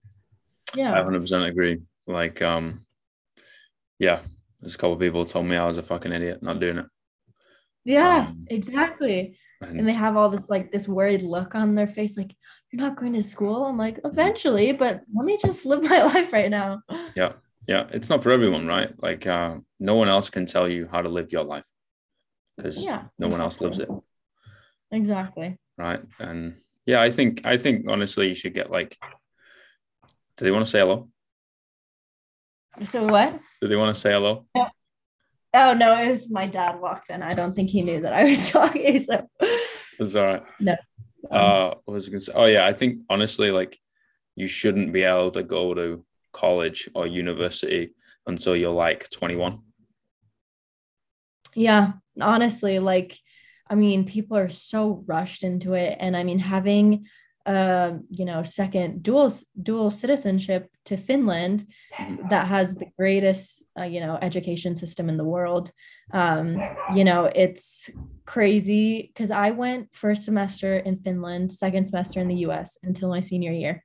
[0.76, 1.82] yeah, I 100% agree.
[2.06, 2.86] Like, um,
[4.00, 4.22] yeah,
[4.68, 6.86] there's a couple people told me I was a fucking idiot not doing it.
[7.86, 9.40] Yeah, um, exactly.
[9.62, 12.36] And, and, they have all this like this worried look on their face, like
[12.70, 13.64] you're not going to school.
[13.64, 14.08] I'm like, mm-hmm.
[14.08, 16.82] eventually, but let me just live my life right now.
[17.16, 17.34] Yeah,
[17.66, 18.92] yeah, it's not for everyone, right?
[19.02, 21.64] Like, uh, no one else can tell you how to live your life
[22.58, 23.32] because yeah, no exactly.
[23.32, 23.90] one else lives it.
[24.92, 25.58] Exactly.
[25.78, 26.02] Right.
[26.20, 28.98] And yeah, I think I think honestly you should get like
[30.36, 31.08] do they want to say hello?
[32.84, 33.40] So what?
[33.62, 34.46] Do they want to say hello?
[34.56, 34.70] Yeah.
[35.54, 37.24] Oh no, it was my dad walked in.
[37.24, 39.00] I don't think he knew that I was talking.
[39.00, 39.28] So
[40.00, 40.44] it's all right.
[40.60, 40.76] No.
[41.32, 42.34] Uh what was gonna say?
[42.36, 43.78] Oh yeah, I think honestly, like
[44.36, 47.94] you shouldn't be able to go to college or university
[48.28, 49.60] until you're like 21.
[51.56, 53.18] Yeah, honestly, like
[53.70, 55.98] I mean, people are so rushed into it.
[56.00, 57.08] And I mean, having
[57.48, 59.32] uh, you know, second dual
[59.64, 61.66] dual citizenship to Finland
[62.30, 65.72] that has the greatest, uh, you know, education system in the world.
[66.12, 66.62] Um,
[66.94, 67.90] you know, it's
[68.26, 72.78] crazy because I went first semester in Finland, second semester in the U.S.
[72.84, 73.82] until my senior year.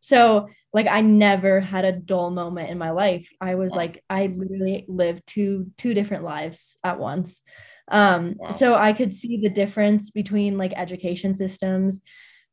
[0.00, 3.28] So, like, I never had a dull moment in my life.
[3.40, 7.40] I was like, I literally lived two two different lives at once.
[7.88, 8.34] Um.
[8.50, 12.02] So I could see the difference between like education systems,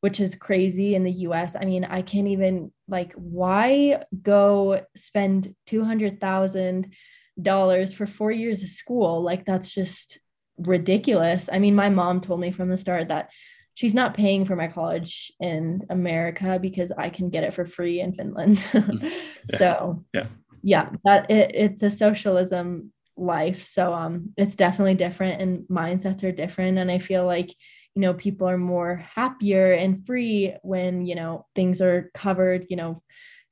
[0.04, 1.56] which is crazy in the US.
[1.56, 9.22] I mean, I can't even like, why go spend $200,000 for four years of school?
[9.22, 10.20] Like, that's just
[10.58, 11.48] ridiculous.
[11.50, 13.30] I mean, my mom told me from the start that
[13.76, 18.02] she's not paying for my college in America because I can get it for free
[18.02, 18.68] in Finland.
[19.52, 19.58] Yeah.
[19.58, 20.28] so, yeah.
[20.64, 23.64] yeah, that it, it's a socialism life.
[23.64, 26.78] So um it's definitely different and mindsets are different.
[26.78, 27.56] And I feel like,
[27.96, 32.76] you know, people are more happier and free when, you know, things are covered, you
[32.76, 33.02] know,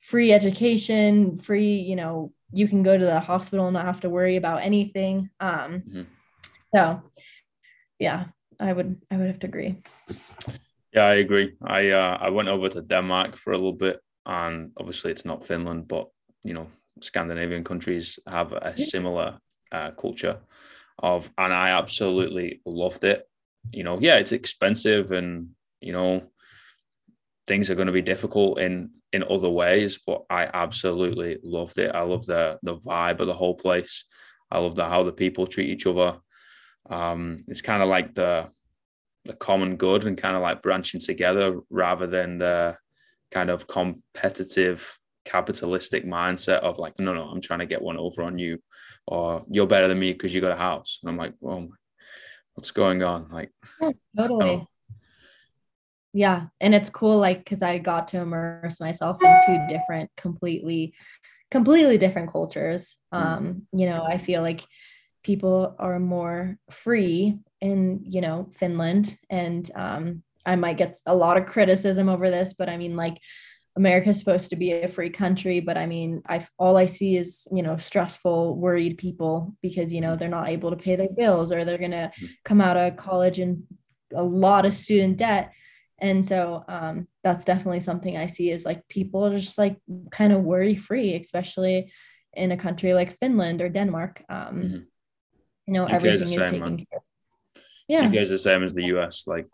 [0.00, 4.10] free education, free, you know, you can go to the hospital and not have to
[4.10, 5.30] worry about anything.
[5.40, 6.02] Um mm-hmm.
[6.74, 7.02] so
[7.98, 8.26] yeah,
[8.58, 9.82] I would I would have to agree.
[10.92, 11.54] Yeah, I agree.
[11.64, 15.46] I uh, I went over to Denmark for a little bit, and obviously it's not
[15.46, 16.08] Finland, but
[16.44, 16.66] you know
[17.00, 19.38] Scandinavian countries have a similar
[19.70, 20.40] uh, culture
[20.98, 23.26] of, and I absolutely loved it.
[23.70, 25.50] You know, yeah, it's expensive, and
[25.80, 26.30] you know
[27.46, 31.94] things are going to be difficult in in other ways, but I absolutely loved it.
[31.94, 34.04] I love the the vibe of the whole place.
[34.50, 36.18] I love the how the people treat each other.
[36.88, 38.50] Um, it's kind of like the
[39.24, 42.76] the common good and kind of like branching together rather than the
[43.30, 48.22] kind of competitive capitalistic mindset of like no no i'm trying to get one over
[48.22, 48.58] on you
[49.06, 51.68] or you're better than me because you got a house and i'm like well
[52.54, 53.50] what's going on like
[53.80, 54.68] yeah, totally no.
[56.12, 60.94] yeah and it's cool like because i got to immerse myself in two different completely
[61.50, 63.18] completely different cultures mm.
[63.18, 64.64] um you know i feel like
[65.22, 71.36] people are more free in you know Finland and um, I might get a lot
[71.36, 73.18] of criticism over this but I mean like
[73.76, 77.46] America's supposed to be a free country but I mean I all I see is
[77.52, 81.52] you know stressful worried people because you know they're not able to pay their bills
[81.52, 82.26] or they're going to mm-hmm.
[82.44, 83.62] come out of college and
[84.14, 85.52] a lot of student debt
[85.98, 89.76] and so um, that's definitely something I see is like people are just like
[90.10, 91.92] kind of worry free especially
[92.34, 94.78] in a country like Finland or Denmark um, mm-hmm
[95.66, 96.76] you know everything is taken man.
[96.78, 97.62] care of.
[97.88, 99.46] yeah UK's the same as the US like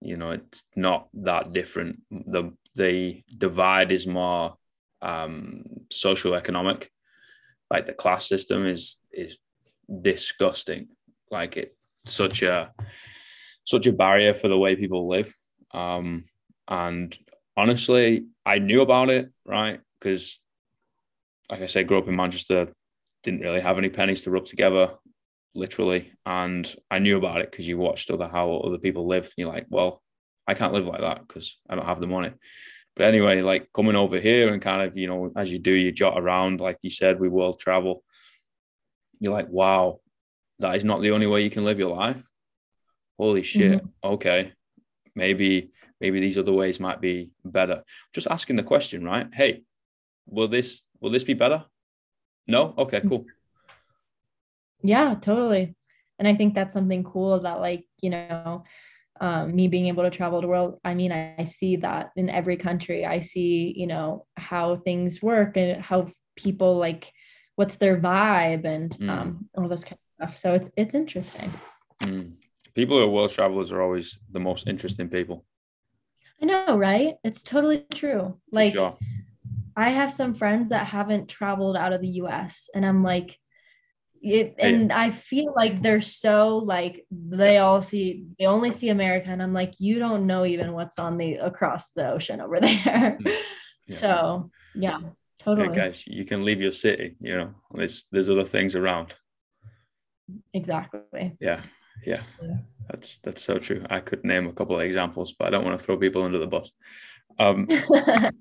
[0.00, 4.56] you know it's not that different the the divide is more
[5.02, 6.90] um social economic
[7.70, 9.36] like the class system is is
[10.02, 10.88] disgusting
[11.30, 12.72] like it such a
[13.64, 15.34] such a barrier for the way people live
[15.72, 16.24] um
[16.68, 17.18] and
[17.56, 20.40] honestly i knew about it right because
[21.50, 22.68] like i said grew up in manchester
[23.22, 24.90] didn't really have any pennies to rub together
[25.54, 26.12] literally.
[26.26, 29.32] And I knew about it because you watched other how other people live.
[29.36, 30.02] you're like, well,
[30.46, 32.32] I can't live like that because I don't have the money.
[32.96, 35.90] But anyway, like coming over here and kind of, you know, as you do, you
[35.90, 38.04] jot around, like you said, we world travel.
[39.20, 40.00] You're like, wow,
[40.60, 42.22] that is not the only way you can live your life.
[43.18, 43.78] Holy shit.
[43.78, 44.12] Mm-hmm.
[44.14, 44.52] Okay.
[45.14, 45.70] Maybe,
[46.00, 47.82] maybe these other ways might be better.
[48.12, 49.28] Just asking the question, right?
[49.32, 49.62] Hey,
[50.26, 51.64] will this will this be better?
[52.46, 52.74] No?
[52.78, 53.26] Okay, cool.
[54.82, 55.74] Yeah, totally.
[56.18, 58.64] And I think that's something cool that, like, you know,
[59.20, 62.28] um, me being able to travel the world, I mean, I, I see that in
[62.28, 63.06] every country.
[63.06, 67.12] I see, you know, how things work and how people like
[67.56, 69.08] what's their vibe and mm.
[69.08, 70.36] um, all this kind of stuff.
[70.36, 71.52] So it's it's interesting.
[72.02, 72.32] Mm.
[72.74, 75.44] People who are world travelers are always the most interesting people.
[76.42, 77.14] I know, right?
[77.22, 78.40] It's totally true.
[78.50, 78.98] Like, sure.
[79.76, 83.38] I have some friends that haven't traveled out of the US, and I'm like,
[84.24, 89.28] it and i feel like they're so like they all see they only see america
[89.28, 93.18] and i'm like you don't know even what's on the across the ocean over there.
[93.86, 93.96] Yeah.
[93.96, 95.00] so yeah
[95.38, 95.68] totally.
[95.68, 99.14] Yeah, guys you can leave your city you know there's there's other things around.
[100.54, 101.36] Exactly.
[101.38, 101.60] Yeah
[102.06, 102.56] yeah, yeah.
[102.88, 103.84] that's that's so true.
[103.90, 106.38] I could name a couple of examples but i don't want to throw people under
[106.38, 106.72] the bus.
[107.38, 108.32] Um the,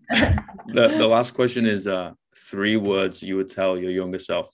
[0.97, 4.53] the last question is uh three words you would tell your younger self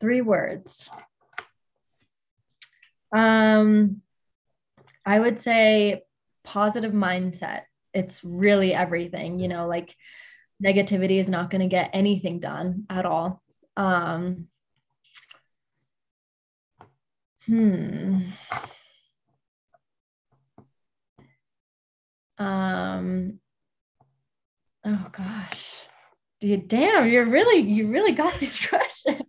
[0.00, 0.90] three words.
[3.12, 4.02] Um,
[5.04, 6.02] I would say
[6.44, 7.62] positive mindset.
[7.94, 9.94] It's really everything, you know, like
[10.62, 13.42] negativity is not going to get anything done at all.
[13.76, 14.48] Um,
[17.46, 18.20] hmm.
[22.38, 23.40] Um,
[24.84, 25.85] oh gosh.
[26.40, 29.22] Dude, damn, you're really, you really got these questions.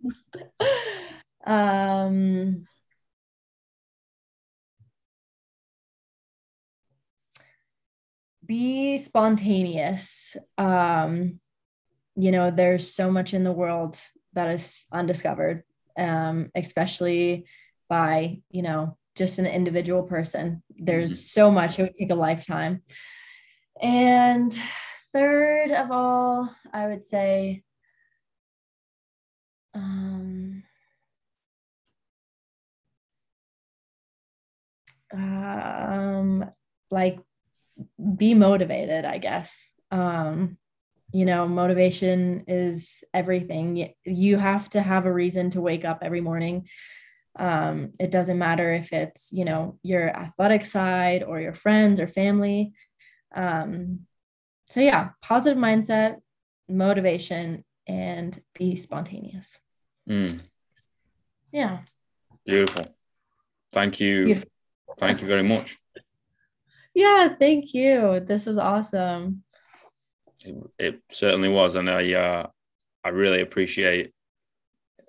[1.46, 2.66] um,
[8.44, 10.36] be spontaneous.
[10.56, 11.40] Um,
[12.16, 13.98] you know, there's so much in the world
[14.32, 15.62] that is undiscovered,
[15.96, 17.46] um, especially
[17.88, 20.62] by, you know, just an individual person.
[20.76, 21.40] There's mm-hmm.
[21.40, 22.82] so much, it would take a lifetime.
[23.80, 24.58] And
[25.12, 27.62] third of all, I would say
[29.74, 30.62] um,
[35.12, 36.44] um
[36.90, 37.18] like
[38.16, 39.70] be motivated, I guess.
[39.90, 40.58] Um
[41.10, 43.94] you know, motivation is everything.
[44.04, 46.68] You have to have a reason to wake up every morning.
[47.38, 52.08] Um, it doesn't matter if it's, you know, your athletic side or your friends or
[52.08, 52.74] family.
[53.34, 54.00] Um,
[54.70, 56.16] so, yeah, positive mindset,
[56.68, 59.58] motivation, and be spontaneous.
[60.08, 60.40] Mm.
[61.52, 61.80] Yeah.
[62.44, 62.94] Beautiful.
[63.72, 64.24] Thank you.
[64.26, 64.50] Beautiful.
[64.98, 65.78] Thank you very much.
[66.94, 68.20] Yeah, thank you.
[68.20, 69.44] This was awesome.
[70.44, 72.46] It, it certainly was, and I uh,
[73.04, 74.12] I really appreciate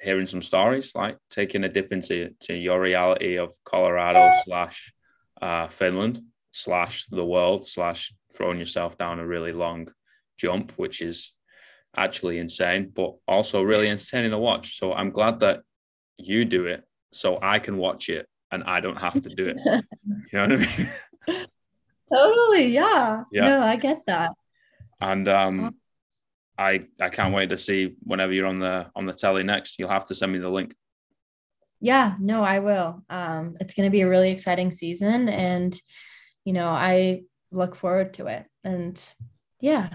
[0.01, 4.93] hearing some stories, like taking a dip into to your reality of Colorado slash
[5.41, 9.89] uh, Finland slash the world slash throwing yourself down a really long
[10.37, 11.33] jump, which is
[11.95, 14.77] actually insane, but also really entertaining to watch.
[14.77, 15.61] So I'm glad that
[16.17, 19.57] you do it so I can watch it and I don't have to do it.
[19.65, 21.45] you know what I mean?
[22.13, 22.67] Totally.
[22.67, 23.23] Yeah.
[23.31, 23.49] Yeah.
[23.49, 24.31] No, I get that.
[25.01, 25.75] And um
[26.57, 29.79] I I can't wait to see whenever you're on the on the telly next.
[29.79, 30.75] You'll have to send me the link.
[31.79, 33.01] Yeah, no, I will.
[33.09, 35.79] Um, it's going to be a really exciting season, and
[36.43, 37.21] you know, I
[37.51, 38.45] look forward to it.
[38.63, 39.01] And
[39.59, 39.89] yeah,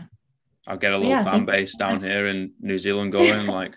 [0.66, 3.46] I'll get a little yeah, fan base down here in New Zealand going.
[3.46, 3.76] like,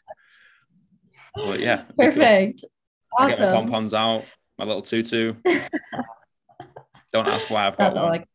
[1.35, 2.63] but yeah, perfect.
[3.17, 3.25] Awesome.
[3.25, 4.25] I get my pom poms out,
[4.57, 5.33] my little tutu.
[7.13, 8.05] Don't ask why I've got That's one.
[8.05, 8.27] Like...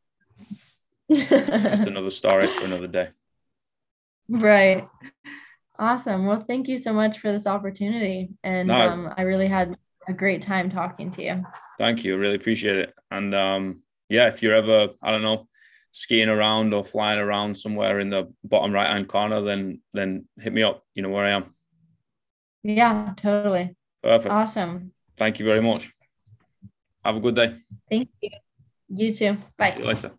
[1.09, 3.09] it's another story for another day.
[4.28, 4.88] Right.
[5.78, 6.26] Awesome.
[6.26, 8.30] Well, thank you so much for this opportunity.
[8.43, 9.76] And no, um, I really had
[10.09, 11.45] a great time talking to you.
[11.78, 12.14] Thank you.
[12.14, 12.95] I really appreciate it.
[13.11, 13.82] And um,
[14.12, 15.48] yeah, if you're ever, I don't know,
[15.90, 20.52] skiing around or flying around somewhere in the bottom right hand corner, then then hit
[20.52, 20.84] me up.
[20.94, 21.54] You know where I am.
[22.62, 23.74] Yeah, totally.
[24.02, 24.32] Perfect.
[24.32, 24.92] Awesome.
[25.16, 25.90] Thank you very much.
[27.04, 27.56] Have a good day.
[27.90, 28.30] Thank you.
[28.88, 29.38] You too.
[29.56, 29.72] Bye.
[29.72, 30.12] See you later.